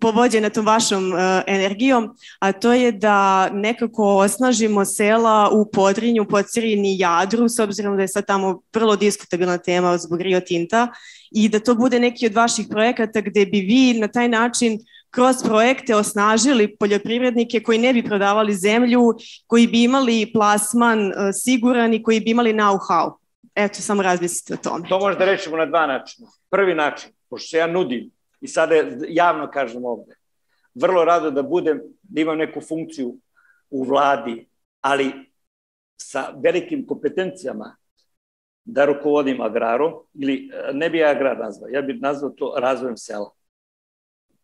[0.01, 6.95] povođena tom vašom uh, energijom, a to je da nekako osnažimo sela u Podrinju, Podcirini
[6.95, 10.89] i Jadru, s obzirom da je sad tamo vrlo diskutabilna tema zbog Rio Tinta,
[11.31, 14.79] i da to bude neki od vaših projekata gde bi vi na taj način
[15.11, 19.15] kroz projekte osnažili poljoprivrednike koji ne bi prodavali zemlju,
[19.47, 23.24] koji bi imali plasman uh, siguran i koji bi imali know-how.
[23.55, 24.89] Eto, samo razmislite o tome.
[24.89, 26.29] To možda rečemo na dva načina.
[26.51, 28.75] Prvi način, pošto se ja nudim i sada
[29.09, 30.17] javno kažem ovde,
[30.75, 33.17] vrlo rado da budem, da imam neku funkciju
[33.71, 34.49] u vladi,
[34.81, 35.13] ali
[35.97, 37.77] sa velikim kompetencijama
[38.65, 42.97] da rukovodim agrarom, ili e, ne bi ja agrar nazvao, ja bih nazvao to razvojem
[42.97, 43.31] sela.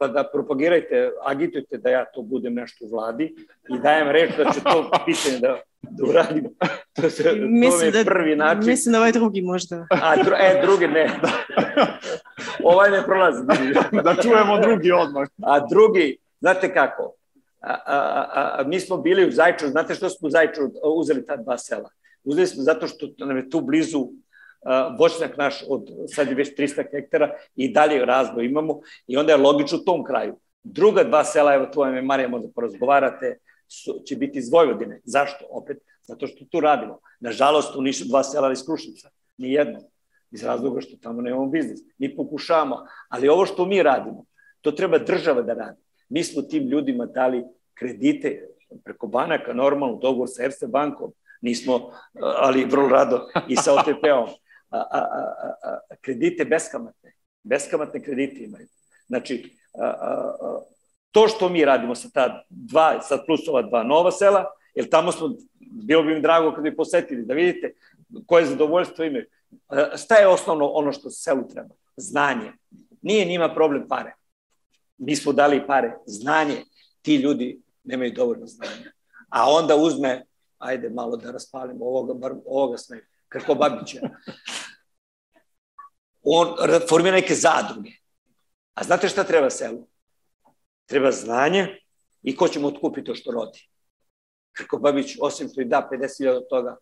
[0.01, 3.35] Pa da propagirajte, agitujte da ja to budem nešto u vladi
[3.69, 6.45] i dajem reč da ću to pitanje da da uradim.
[6.93, 8.67] To, se, mislim to je da, prvi način.
[8.67, 9.87] Mislim da ovaj drugi možda.
[9.91, 11.11] A, dru, e, drugi ne.
[12.73, 13.43] ovaj ne prolazi.
[14.05, 15.29] da čujemo drugi odmah.
[15.43, 17.13] A drugi, znate kako,
[17.61, 17.97] a, a,
[18.35, 20.61] a, a, mi smo bili u Zajču, znate što smo u Zajču
[20.97, 21.91] uzeli ta dva sela?
[22.25, 24.09] Uzeli smo zato što nam je tu blizu
[24.99, 29.39] voćnjak naš od sad je već 300 hektara i dalje razvoj imamo i onda je
[29.39, 30.37] logično u tom kraju.
[30.63, 33.39] Druga dva sela, evo tu vam je Marija, možda porazgovarate,
[33.69, 35.01] su, će biti iz Vojvodine.
[35.05, 35.45] Zašto?
[35.51, 36.99] Opet, zato što tu radimo.
[37.21, 39.11] Nažalost, u Nišu dva sela iz Krušnica.
[39.39, 39.81] Ni jedno.
[40.31, 41.81] Iz razloga što tamo nemamo biznis.
[41.99, 42.77] Mi pokušavamo.
[43.09, 44.25] Ali ovo što mi radimo,
[44.61, 45.81] to treba država da radi.
[46.09, 47.45] Mi smo tim ljudima dali
[47.75, 48.49] kredite
[48.85, 51.91] preko banaka, normalno, dogovor sa Erste bankom, nismo,
[52.21, 54.29] ali vrlo rado i sa OTP-om.
[54.71, 57.13] A, a, a, a, kredite beskamatne.
[57.43, 58.67] Beskamatne kredite imaju.
[59.07, 60.61] Znači, a, a, a,
[61.11, 64.45] To što mi radimo sa ta dva, sa plus ova dva nova sela,
[64.75, 67.73] jer tamo smo, bilo bi mi drago kad bi posetili, da vidite
[68.27, 69.25] koje zadovoljstvo imaju.
[69.97, 71.75] Šta je osnovno ono što selu treba?
[71.97, 72.53] Znanje.
[73.03, 74.15] Nije njima problem pare.
[74.99, 75.97] Mi smo dali pare.
[76.07, 76.65] Znanje.
[77.03, 78.93] Ti ljudi nemaju dovoljno znanja.
[79.29, 80.25] A onda uzme,
[80.59, 83.01] ajde malo da raspalimo ovoga, bar ovoga sme,
[83.31, 84.01] Krko Babića.
[86.23, 86.57] On
[86.89, 87.91] formira neke zadruge.
[88.75, 89.91] A znate šta treba selu?
[90.91, 91.67] treba znanje
[92.23, 93.69] i ko će mu otkupiti to što rodi.
[94.53, 96.77] Krko Babić, osim što i da 50.000 od toga,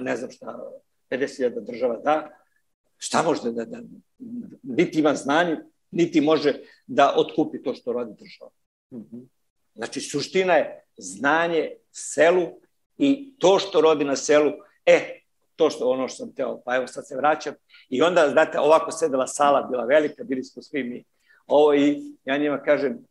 [0.00, 0.58] ne znam šta,
[1.10, 2.30] 50.000 država da,
[2.98, 3.82] šta može da, da,
[4.62, 5.56] niti ima znanje,
[5.90, 6.54] niti može
[6.86, 8.50] da otkupi to što rodi država.
[9.74, 12.46] Znači, suština je znanje selu
[12.96, 14.52] i to što rodi na selu,
[14.86, 15.20] e,
[15.56, 17.54] to što ono što sam teo, pa evo sad se vraćam.
[17.88, 21.04] I onda, znate, ovako sedela sala, bila velika, bili smo svi mi
[21.46, 23.06] ovo i ja njima kažem,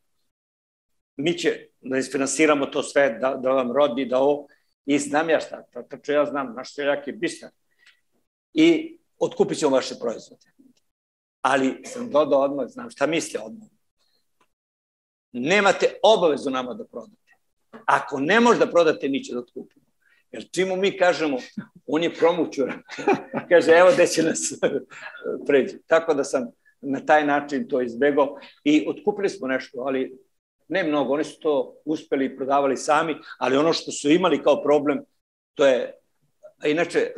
[1.15, 4.47] mi će da isfinansiramo to sve, da, da vam rodi, da ovo,
[4.85, 5.63] i znam ja šta,
[6.05, 7.49] to ja znam, naš seljak je bistar.
[8.53, 10.51] I otkupit ćemo vaše proizvode.
[11.41, 13.67] Ali sam dodao odmah, znam šta misle odmah.
[15.31, 17.33] Nemate obavezu nama da prodate.
[17.85, 19.82] Ako ne može da prodate, mi će da otkupimo.
[20.33, 21.37] Jer čim mi kažemo,
[21.87, 22.81] on je promućuran.
[23.49, 24.53] Kaže, evo gde će nas
[25.47, 25.77] pređe.
[25.87, 26.47] Tako da sam
[26.81, 30.17] na taj način to izbegao i otkupili smo nešto, ali
[30.67, 34.63] ne mnogo, oni su to uspeli i prodavali sami, ali ono što su imali kao
[34.63, 34.99] problem,
[35.53, 35.93] to je,
[36.65, 37.11] inače,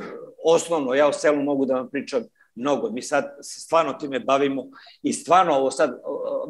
[0.43, 2.24] osnovno, ja o selu mogu da vam pričam
[2.55, 4.66] mnogo, mi sad stvarno time bavimo
[5.01, 5.99] i stvarno ovo sad,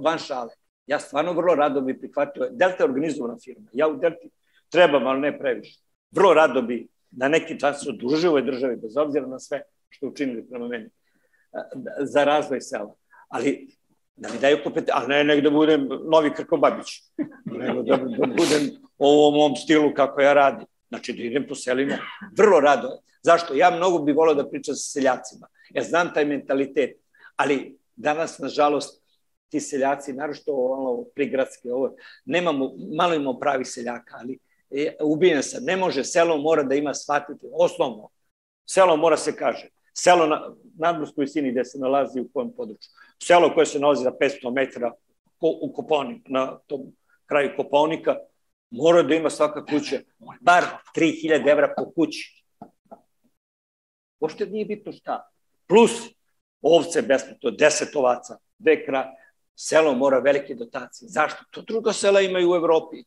[0.04, 0.54] van šale,
[0.88, 4.30] ja stvarno vrlo rado bi prihvatio, Delta je organizovana firma, ja u Delti
[4.70, 5.85] trebam, ali ne previše.
[6.16, 10.08] Vrlo rado bi na neki čas se odužio ovoj državi, bez obzira na sve što
[10.08, 10.90] učinili prema meni,
[12.00, 12.96] za razvoj sela.
[13.28, 13.68] Ali
[14.16, 14.90] da mi daju kompet...
[14.94, 16.88] a ne nek da budem novi Krkobabić,
[17.46, 20.68] nego da, da budem u ovom mom stilu kako ja radim.
[20.90, 21.98] Znači da idem po selima,
[22.38, 22.90] vrlo rado.
[23.24, 23.54] Zašto?
[23.54, 25.48] Ja mnogo bih volao da pričam sa seljacima.
[25.70, 26.98] Ja znam taj mentalitet,
[27.36, 29.02] ali danas, nažalost,
[29.50, 31.96] ti seljaci, narošto ovo prigradske, ovo,
[32.26, 34.40] nemamo, malo imamo pravi seljaka, ali
[35.04, 38.10] ubijen sam, ne može, selo mora da ima shvatiti, osnovno,
[38.66, 42.90] selo mora se kaže, selo na nadmorskoj visini gde se nalazi u kojem području
[43.24, 44.92] selo koje se nalazi na 500 metara
[45.40, 46.82] u Koponik, na tom
[47.26, 48.16] kraju Koponika,
[48.70, 50.00] mora da ima svaka kuća
[50.42, 50.64] bar
[50.96, 52.44] 3000 evra po kući.
[54.20, 55.30] Pošto nije bitno šta.
[55.68, 55.92] plus
[56.62, 59.12] ovce besplatno, deset ovaca, dve krave.
[59.56, 61.10] Selo mora velike dotacije.
[61.10, 61.44] Zašto?
[61.52, 63.04] To druga sela imaju u Evropi.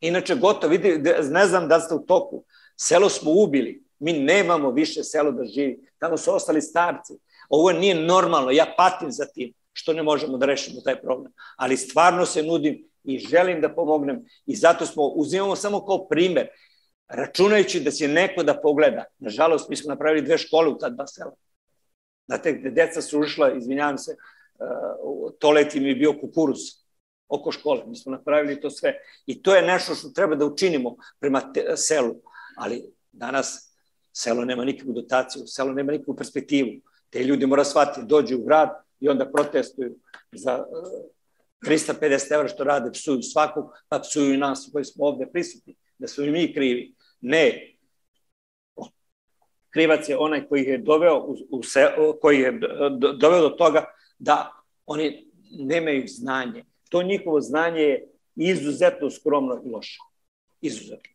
[0.00, 0.98] Inače, gotovo, vidi,
[1.30, 2.44] ne znam da ste u toku.
[2.76, 3.84] Selo smo ubili.
[3.98, 5.90] Mi nemamo više selo da živi.
[5.98, 7.12] Tamo su ostali starci.
[7.48, 8.50] Ovo nije normalno.
[8.50, 11.32] Ja patim za tim što ne možemo da rešimo taj problem.
[11.56, 16.48] Ali stvarno se nudim i želim da pomognem i zato smo, uzimamo samo kao primer,
[17.08, 19.04] računajući da će neko da pogleda.
[19.18, 21.32] Nažalost, mi smo napravili dve škole u ta dva sela.
[22.26, 24.16] Znate, gde deca su ušla, izvinjavam se,
[24.58, 26.58] uh, toleti mi je bio kukuruz
[27.28, 27.84] oko škole.
[27.86, 28.94] Mi smo napravili to sve.
[29.26, 32.14] I to je nešto što treba da učinimo prema te, selu.
[32.56, 33.74] Ali danas
[34.12, 36.68] selo nema nikakvu dotaciju, selo nema nikakvu perspektivu.
[37.10, 38.68] Te ljudi mora shvatiti, dođu u grad
[39.00, 39.96] i onda protestuju
[40.32, 41.08] za uh,
[41.60, 46.08] 350 evra što rade, psuju svakog, pa psuju i nas koji smo ovde prisutni, da
[46.08, 46.94] su i mi krivi.
[47.20, 47.74] Ne.
[49.70, 51.86] Krivac je onaj koji je doveo, u, u se,
[52.20, 52.60] koji je
[53.20, 53.84] doveo do toga
[54.18, 54.52] da
[54.86, 56.64] oni nemaju znanje.
[56.88, 59.98] To njihovo znanje je izuzetno skromno i loše.
[60.60, 61.12] Izuzetno.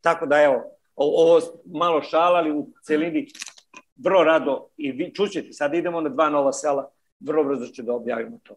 [0.00, 0.62] Tako da evo,
[0.96, 3.26] ovo malo šala, ali u celini
[3.96, 7.92] vrlo rado i vi čućete, sad idemo na dva nova sela, vrlo brzo ću da
[7.92, 8.54] objavimo to.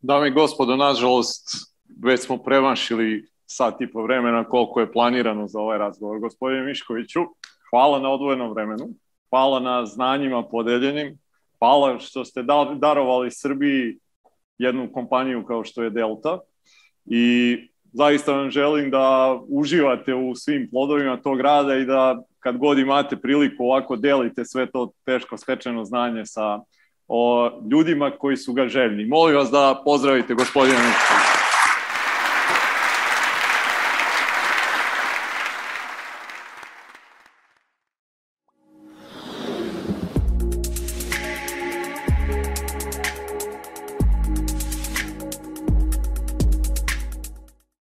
[0.00, 1.48] Dame i gospodo, nažalost,
[2.02, 6.18] već smo prevanšili sat i po vremena koliko je planirano za ovaj razgovor.
[6.18, 7.20] Gospodine Miškoviću,
[7.70, 8.88] hvala na odvojenom vremenu,
[9.30, 11.18] hvala na znanjima podeljenim,
[11.58, 12.42] hvala što ste
[12.78, 13.98] darovali Srbiji
[14.60, 16.38] jednu kompaniju kao što je Delta
[17.06, 17.56] i
[17.92, 23.16] zaista vam želim da uživate u svim plodovima tog rada i da kad god imate
[23.16, 26.60] priliku ovako delite sve to teško stečeno znanje sa
[27.08, 29.04] o ljudima koji su ga željni.
[29.04, 31.39] Molim vas da pozdravite gospodina Miškovića.